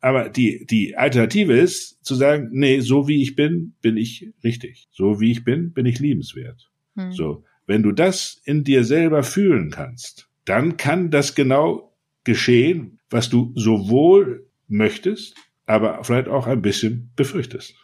Aber 0.01 0.29
die, 0.31 0.67
die 0.67 0.97
Alternative 0.97 1.53
ist 1.53 2.03
zu 2.05 2.15
sagen, 2.15 2.49
nee, 2.53 2.81
so 2.81 3.09
wie 3.09 3.23
ich 3.23 3.35
bin, 3.35 3.75
bin 3.83 3.97
ich 3.97 4.31
richtig. 4.43 4.89
So 4.93 5.21
wie 5.21 5.31
ich 5.31 5.45
bin, 5.45 5.73
bin 5.73 5.85
ich 5.85 5.99
liebenswert. 5.99 6.71
Mhm. 6.95 7.13
So. 7.13 7.45
Wenn 7.71 7.85
du 7.85 7.93
das 7.93 8.41
in 8.45 8.65
dir 8.65 8.83
selber 8.83 9.23
fühlen 9.23 9.71
kannst, 9.71 10.29
dann 10.45 10.77
kann 10.77 11.13
das 11.13 11.37
genau 11.37 11.95
geschehen, 12.25 12.99
was 13.11 13.29
du 13.29 13.53
sowohl 13.55 14.45
möchtest, 14.67 15.37
aber 15.67 16.03
vielleicht 16.03 16.27
auch 16.27 16.49
ein 16.49 16.63
bisschen 16.63 17.13
befürchtest. 17.15 17.77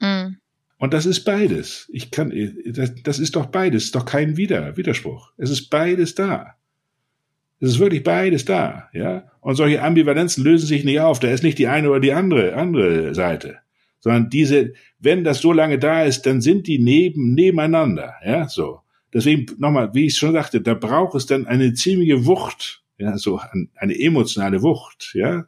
Mhm. 0.00 0.36
Und 0.76 0.92
das 0.92 1.06
ist 1.06 1.24
beides. 1.24 1.88
Ich 1.90 2.10
kann, 2.10 2.30
das, 2.66 2.92
das 3.02 3.18
ist 3.18 3.36
doch 3.36 3.46
beides, 3.46 3.84
ist 3.84 3.94
doch 3.94 4.04
kein 4.04 4.36
Wider, 4.36 4.76
Widerspruch. 4.76 5.32
Es 5.38 5.48
ist 5.48 5.70
beides 5.70 6.14
da. 6.14 6.56
Es 7.58 7.70
ist 7.70 7.78
wirklich 7.78 8.02
beides 8.02 8.44
da, 8.44 8.90
ja. 8.92 9.30
Und 9.40 9.54
solche 9.54 9.80
Ambivalenzen 9.80 10.44
lösen 10.44 10.66
sich 10.66 10.84
nicht 10.84 11.00
auf. 11.00 11.20
Da 11.20 11.30
ist 11.30 11.42
nicht 11.42 11.56
die 11.56 11.68
eine 11.68 11.88
oder 11.88 12.00
die 12.00 12.12
andere, 12.12 12.52
andere 12.52 13.14
Seite. 13.14 13.60
Sondern 14.00 14.28
diese, 14.28 14.74
wenn 14.98 15.24
das 15.24 15.40
so 15.40 15.54
lange 15.54 15.78
da 15.78 16.02
ist, 16.02 16.26
dann 16.26 16.42
sind 16.42 16.66
die 16.66 16.78
neben, 16.78 17.32
nebeneinander, 17.32 18.16
ja, 18.22 18.46
so. 18.46 18.82
Deswegen 19.12 19.46
nochmal, 19.58 19.92
wie 19.94 20.06
ich 20.06 20.16
schon 20.16 20.32
sagte, 20.32 20.60
da 20.60 20.74
braucht 20.74 21.14
es 21.14 21.26
dann 21.26 21.46
eine 21.46 21.74
ziemliche 21.74 22.26
Wucht, 22.26 22.82
ja, 22.98 23.16
so 23.18 23.40
eine 23.76 23.98
emotionale 23.98 24.62
Wucht, 24.62 25.12
ja, 25.14 25.46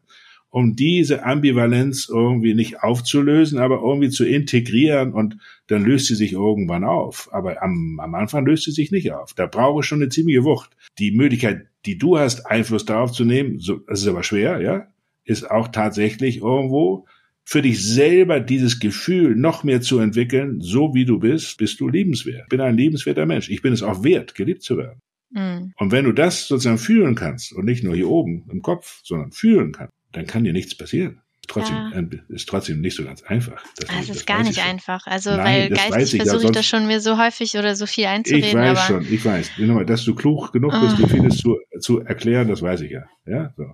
um 0.52 0.76
diese 0.76 1.24
Ambivalenz 1.24 2.08
irgendwie 2.10 2.54
nicht 2.54 2.82
aufzulösen, 2.82 3.58
aber 3.58 3.80
irgendwie 3.82 4.10
zu 4.10 4.26
integrieren 4.26 5.14
und 5.14 5.38
dann 5.66 5.82
löst 5.82 6.08
sie 6.08 6.14
sich 6.14 6.32
irgendwann 6.32 6.84
auf. 6.84 7.30
Aber 7.32 7.62
am, 7.62 7.98
am 8.02 8.14
Anfang 8.14 8.44
löst 8.44 8.64
sie 8.64 8.70
sich 8.72 8.90
nicht 8.90 9.12
auf. 9.12 9.32
Da 9.32 9.46
brauche 9.46 9.80
ich 9.80 9.86
schon 9.86 10.02
eine 10.02 10.10
ziemliche 10.10 10.44
Wucht. 10.44 10.76
Die 10.98 11.10
Möglichkeit, 11.10 11.68
die 11.86 11.96
du 11.96 12.18
hast, 12.18 12.46
Einfluss 12.46 12.84
darauf 12.84 13.12
zu 13.12 13.24
nehmen, 13.24 13.60
so, 13.60 13.76
das 13.76 14.02
ist 14.02 14.08
aber 14.08 14.22
schwer, 14.22 14.60
ja, 14.60 14.88
ist 15.24 15.50
auch 15.50 15.68
tatsächlich 15.68 16.38
irgendwo 16.38 17.06
für 17.44 17.62
dich 17.62 17.82
selber 17.84 18.40
dieses 18.40 18.78
Gefühl 18.78 19.34
noch 19.34 19.64
mehr 19.64 19.80
zu 19.80 19.98
entwickeln, 19.98 20.60
so 20.60 20.94
wie 20.94 21.04
du 21.04 21.18
bist, 21.18 21.58
bist 21.58 21.80
du 21.80 21.88
liebenswert. 21.88 22.44
Ich 22.44 22.48
bin 22.48 22.60
ein 22.60 22.76
liebenswerter 22.76 23.26
Mensch. 23.26 23.50
Ich 23.50 23.62
bin 23.62 23.72
es 23.72 23.82
auch 23.82 24.04
wert, 24.04 24.34
geliebt 24.34 24.62
zu 24.62 24.76
werden. 24.76 25.00
Mhm. 25.30 25.72
Und 25.76 25.92
wenn 25.92 26.04
du 26.04 26.12
das 26.12 26.46
sozusagen 26.46 26.78
fühlen 26.78 27.14
kannst 27.14 27.52
und 27.52 27.64
nicht 27.64 27.82
nur 27.82 27.94
hier 27.94 28.08
oben 28.08 28.48
im 28.50 28.62
Kopf, 28.62 29.00
sondern 29.02 29.32
fühlen 29.32 29.72
kannst, 29.72 29.92
dann 30.12 30.26
kann 30.26 30.44
dir 30.44 30.52
nichts 30.52 30.76
passieren. 30.76 31.20
Trotzdem, 31.48 31.76
ja. 31.76 32.34
Ist 32.34 32.48
trotzdem 32.48 32.80
nicht 32.80 32.96
so 32.96 33.04
ganz 33.04 33.22
einfach. 33.24 33.64
Das, 33.76 33.90
ah, 33.90 33.94
es 34.00 34.08
ist 34.08 34.26
gar 34.26 34.44
nicht 34.44 34.64
einfach. 34.64 35.06
Also, 35.06 35.30
Nein, 35.30 35.70
weil 35.70 35.90
geistig 35.90 36.22
versuche 36.22 36.46
ich 36.46 36.52
das 36.52 36.66
schon 36.66 36.86
mir 36.86 37.00
so 37.00 37.18
häufig 37.18 37.56
oder 37.58 37.74
so 37.74 37.86
viel 37.86 38.06
einzureden. 38.06 38.48
Ich 38.48 38.54
weiß 38.54 38.86
schon, 38.86 39.06
ich 39.12 39.24
weiß. 39.24 39.50
Dass 39.86 40.04
du 40.04 40.14
klug 40.14 40.52
genug 40.52 40.72
bist, 40.80 40.94
oh. 40.94 41.02
dir 41.02 41.08
vieles 41.08 41.38
zu, 41.38 41.58
zu 41.80 42.00
erklären, 42.00 42.48
das 42.48 42.62
weiß 42.62 42.82
ich 42.82 42.92
ja. 42.92 43.04
Ja, 43.26 43.52
so. 43.56 43.64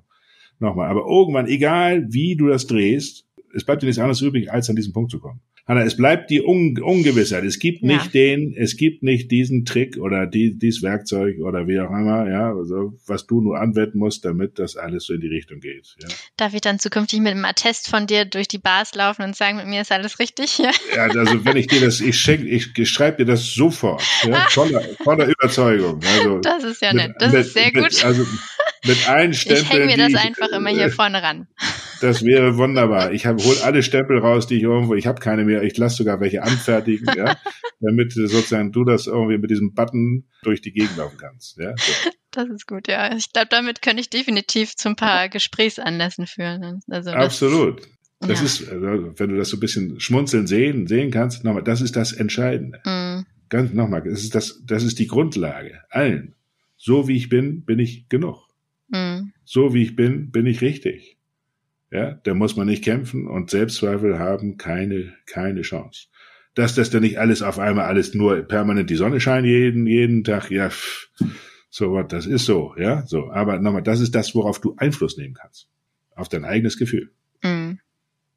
Nochmal. 0.59 0.89
Aber 0.89 1.03
irgendwann, 1.07 1.47
egal 1.47 2.07
wie 2.09 2.37
du 2.37 2.49
das 2.49 2.67
drehst, 2.67 3.28
es 3.55 3.65
bleibt 3.65 3.83
dir 3.83 3.87
nichts 3.87 3.99
anderes 3.99 4.21
übrig, 4.21 4.51
als 4.53 4.69
an 4.71 4.77
diesen 4.77 4.93
Punkt 4.93 5.11
zu 5.11 5.21
kommen. 5.21 5.41
Hanna, 5.69 5.83
es 5.83 5.99
bleibt 5.99 6.31
die 6.31 6.41
Un 6.41 6.81
Ungewissheit. 6.81 7.45
Es 7.45 7.59
gibt 7.59 7.83
nicht 7.83 8.07
ja. 8.07 8.11
den, 8.11 8.55
es 8.57 8.79
gibt 8.79 9.03
nicht 9.03 9.31
diesen 9.31 9.67
Trick 9.67 9.99
oder 9.99 10.27
die, 10.27 10.59
dieses 10.59 10.83
Werkzeug 10.83 11.41
oder 11.41 11.69
wie 11.69 11.79
auch 11.79 11.91
immer, 11.91 12.27
ja, 12.27 12.55
also, 12.55 12.95
was 13.07 13.27
du 13.27 13.43
nur 13.43 13.61
anwenden 13.61 13.99
musst, 13.99 14.25
damit 14.25 14.59
das 14.59 14.77
alles 14.77 15.05
so 15.05 15.13
in 15.13 15.21
die 15.21 15.29
Richtung 15.29 15.61
geht. 15.61 15.95
Ja. 16.01 16.09
Darf 16.39 16.55
ich 16.55 16.63
dann 16.63 16.79
zukünftig 16.79 17.21
mit 17.21 17.33
einem 17.33 17.45
Attest 17.45 17.91
von 17.91 18.07
dir 18.07 18.25
durch 18.25 18.49
die 18.49 18.57
Bars 18.57 18.95
laufen 18.95 19.23
und 19.23 19.37
sagen, 19.37 19.59
mit 19.59 19.67
mir 19.67 19.83
ist 19.83 19.93
alles 19.93 20.19
richtig? 20.19 20.59
Ja, 20.59 20.71
ja 20.97 21.03
also 21.03 21.45
wenn 21.45 21.57
ich 21.59 21.67
dir 21.67 21.81
das, 21.81 22.01
ich 22.01 22.19
schenke, 22.19 22.49
ich, 22.49 22.77
ich 22.77 22.89
schreibe 22.89 23.19
dir 23.19 23.27
das 23.27 23.53
sofort, 23.53 24.03
ja, 24.25 24.47
voller, 24.49 24.83
voller 25.05 25.27
Überzeugung. 25.27 26.01
Also, 26.17 26.39
das 26.39 26.65
ist 26.65 26.81
ja 26.81 26.95
nett, 26.95 27.13
das 27.19 27.33
mit, 27.33 27.43
ist 27.43 27.53
sehr 27.53 27.73
gut. 27.73 27.83
Mit, 27.83 28.05
also 28.05 28.25
mit 28.89 29.09
allen 29.09 29.35
Stempeln. 29.35 29.65
Ich 29.65 29.71
hänge 29.71 29.87
mir 29.87 29.97
das 29.97 30.15
einfach 30.15 30.49
immer 30.49 30.71
hier 30.71 30.91
vorne 30.91 31.23
ran. 31.23 31.47
Das 32.01 32.25
wäre 32.25 32.57
wunderbar. 32.57 33.13
Ich 33.13 33.27
hole 33.27 33.63
alle 33.63 33.83
Stempel 33.83 34.19
raus, 34.19 34.47
die 34.47 34.57
ich 34.57 34.63
irgendwo, 34.63 34.95
ich 34.95 35.07
habe 35.07 35.21
keine 35.21 35.45
mehr, 35.45 35.63
ich 35.63 35.77
lasse 35.77 35.97
sogar 35.97 36.21
welche 36.21 36.43
anfertigen, 36.43 37.07
ja, 37.17 37.37
damit 37.81 38.13
sozusagen 38.13 38.73
du 38.73 38.85
das 38.85 39.07
irgendwie 39.07 39.39
mit 39.39 39.51
diesem 39.51 39.75
Button 39.75 40.29
durch 40.43 40.61
die 40.61 40.73
Gegend 40.73 40.97
laufen 40.97 41.19
kannst. 41.19 41.57
Ja, 41.59 41.75
so. 41.77 42.11
Das 42.31 42.49
ist 42.49 42.67
gut, 42.67 42.89
ja. 42.89 43.17
Ich 43.17 43.33
glaube, 43.33 43.49
damit 43.51 43.83
könnte 43.83 44.01
ich 44.01 44.11
definitiv 44.11 44.77
zu 44.77 44.89
ein 44.91 44.97
paar 44.97 45.29
Gesprächsanlässen 45.29 46.27
führen. 46.27 46.81
Also 46.89 47.11
Absolut. 47.11 47.83
Das 48.21 48.41
ja. 48.41 48.45
ist, 48.45 48.69
also, 48.69 49.13
wenn 49.19 49.31
du 49.31 49.37
das 49.37 49.49
so 49.49 49.57
ein 49.57 49.61
bisschen 49.61 50.01
schmunzeln 50.01 50.47
sehen, 50.47 50.87
sehen 50.87 51.11
kannst, 51.11 51.45
nochmal, 51.45 51.63
das 51.63 51.81
ist 51.81 51.97
das 51.97 52.13
Entscheidende. 52.13 52.81
Mm. 52.85 53.27
Ganz 53.49 53.73
nochmal, 53.73 54.03
das 54.03 54.23
ist 54.23 54.35
das, 54.35 54.61
das 54.67 54.83
ist 54.83 54.99
die 54.99 55.07
Grundlage. 55.07 55.83
Allen. 55.89 56.35
So 56.77 57.09
wie 57.09 57.17
ich 57.17 57.29
bin, 57.29 57.65
bin 57.65 57.79
ich 57.79 58.09
genug. 58.09 58.48
Mm. 58.89 59.31
So 59.45 59.75
wie 59.75 59.83
ich 59.83 59.97
bin, 59.97 60.31
bin 60.31 60.47
ich 60.47 60.61
richtig. 60.61 61.17
Ja, 61.91 62.13
da 62.13 62.35
muss 62.35 62.57
man 62.57 62.67
nicht 62.67 62.85
kämpfen 62.85 63.27
und 63.27 63.51
Selbstzweifel 63.51 64.19
haben 64.19 64.59
keine, 64.59 65.15
keine 65.27 65.63
Chance. 65.63 66.09
Dass 66.55 66.75
das 66.75 66.91
dann 66.91 67.03
nicht 67.03 67.19
alles 67.19 67.41
auf 67.41 67.59
einmal 67.59 67.87
alles 67.87 68.15
nur 68.15 68.43
permanent 68.43 68.91
die 68.91 68.97
Sonne 68.97 69.21
scheint 69.21 69.47
jeden, 69.47 69.87
jeden 69.87 70.25
Tag, 70.25 70.51
ja, 70.51 70.69
pff, 70.69 71.09
so 71.71 71.93
was, 71.93 72.09
das 72.09 72.27
ist 72.27 72.45
so, 72.45 72.75
ja, 72.77 73.07
so. 73.07 73.31
Aber 73.31 73.59
nochmal, 73.59 73.83
das 73.83 74.01
ist 74.01 74.15
das, 74.15 74.35
worauf 74.35 74.61
du 74.61 74.75
Einfluss 74.77 75.17
nehmen 75.17 75.35
kannst. 75.35 75.69
Auf 76.15 76.29
dein 76.29 76.45
eigenes 76.45 76.77
Gefühl. 76.77 77.13
Mhm. 77.43 77.79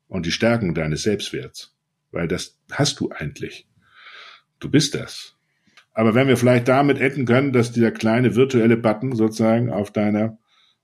Und 0.08 0.26
die 0.26 0.32
Stärkung 0.32 0.74
deines 0.76 1.04
Selbstwerts. 1.04 1.76
Weil 2.12 2.28
das 2.28 2.60
hast 2.72 3.00
du 3.00 3.10
eigentlich. 3.10 3.68
Du 4.60 4.70
bist 4.70 4.96
das. 4.96 5.36
Aber 5.93 6.15
wenn 6.15 6.27
wir 6.27 6.38
vielleicht 6.38 6.67
damit 6.67 6.99
enden 6.99 7.25
können, 7.25 7.51
dass 7.51 7.71
dieser 7.71 7.91
kleine 7.91 8.36
virtuelle 8.36 8.77
Button 8.77 9.15
sozusagen 9.15 9.69
auf 9.69 9.91
deiner 9.91 10.38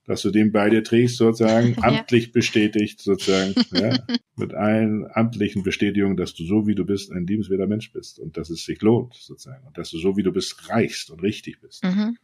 dass 0.08 0.22
du 0.22 0.30
den 0.30 0.52
bei 0.52 0.70
dir 0.70 0.82
trägst, 0.82 1.18
sozusagen, 1.18 1.74
ja. 1.76 1.82
amtlich 1.82 2.32
bestätigt, 2.32 3.00
sozusagen, 3.00 3.54
ja, 3.72 3.98
mit 4.36 4.54
allen 4.54 5.06
amtlichen 5.12 5.62
Bestätigungen, 5.62 6.16
dass 6.16 6.34
du 6.34 6.44
so 6.44 6.66
wie 6.66 6.74
du 6.74 6.84
bist 6.84 7.12
ein 7.12 7.26
liebenswerter 7.26 7.66
Mensch 7.66 7.92
bist 7.92 8.18
und 8.18 8.36
dass 8.36 8.48
es 8.50 8.64
sich 8.64 8.80
lohnt, 8.80 9.14
sozusagen, 9.14 9.66
und 9.66 9.76
dass 9.76 9.90
du 9.90 9.98
so 9.98 10.16
wie 10.16 10.22
du 10.22 10.32
bist 10.32 10.70
reichst 10.70 11.10
und 11.10 11.22
richtig 11.22 11.60
bist. 11.60 11.84
Mhm. 11.84 12.16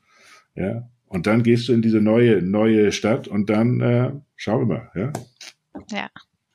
Ja, 0.57 0.89
und 1.07 1.27
dann 1.27 1.43
gehst 1.43 1.69
du 1.69 1.75
in 1.75 1.83
diese 1.83 2.01
neue, 2.01 2.41
neue 2.41 2.91
Stadt 2.91 3.29
und 3.29 3.51
dann, 3.51 3.81
äh, 3.81 4.13
schau 4.35 4.63
immer, 4.63 4.91
ja. 4.95 5.13
Ja. 5.91 6.09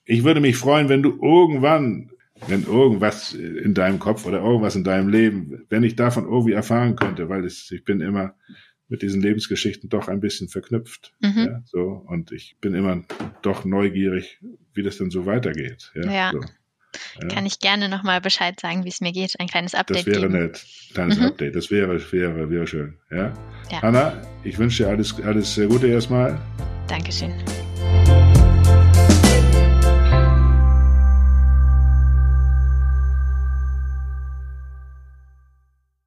Ich 0.05 0.23
würde 0.23 0.39
mich 0.39 0.57
freuen, 0.57 0.89
wenn 0.89 1.03
du 1.03 1.19
irgendwann 1.21 2.09
wenn 2.47 2.63
irgendwas 2.63 3.33
in 3.33 3.73
deinem 3.73 3.99
Kopf 3.99 4.25
oder 4.25 4.39
irgendwas 4.39 4.75
in 4.75 4.83
deinem 4.83 5.09
Leben, 5.09 5.65
wenn 5.69 5.83
ich 5.83 5.95
davon 5.95 6.25
irgendwie 6.25 6.53
erfahren 6.53 6.95
könnte, 6.95 7.29
weil 7.29 7.45
es, 7.45 7.69
ich 7.71 7.83
bin 7.83 8.01
immer 8.01 8.35
mit 8.87 9.01
diesen 9.03 9.21
Lebensgeschichten 9.21 9.89
doch 9.89 10.07
ein 10.07 10.19
bisschen 10.19 10.49
verknüpft. 10.49 11.13
Mhm. 11.21 11.37
Ja, 11.37 11.61
so, 11.65 12.03
und 12.07 12.31
ich 12.31 12.57
bin 12.59 12.73
immer 12.73 13.03
doch 13.43 13.63
neugierig, 13.63 14.39
wie 14.73 14.83
das 14.83 14.97
denn 14.97 15.11
so 15.11 15.25
weitergeht. 15.25 15.91
Ja, 15.95 16.11
ja. 16.11 16.31
So. 16.31 16.41
Ja. 17.21 17.27
Kann 17.27 17.45
ich 17.45 17.59
gerne 17.59 17.87
nochmal 17.87 18.19
Bescheid 18.19 18.59
sagen, 18.59 18.83
wie 18.83 18.89
es 18.89 18.99
mir 18.99 19.11
geht. 19.11 19.39
Ein 19.39 19.47
kleines 19.47 19.75
Update. 19.75 19.99
Das 19.99 20.05
wäre 20.07 20.21
geben. 20.21 20.33
nett. 20.33 20.65
Kleines 20.93 21.19
mhm. 21.19 21.25
Update. 21.25 21.55
Das 21.55 21.69
wäre, 21.69 22.11
wäre, 22.11 22.49
wäre 22.49 22.65
schön. 22.65 22.97
Ja? 23.11 23.33
Hanna, 23.81 24.21
ich 24.43 24.57
wünsche 24.57 24.83
dir 24.83 24.89
alles, 24.89 25.19
alles 25.21 25.59
Gute 25.69 25.87
erstmal. 25.87 26.39
Dankeschön. 26.87 27.31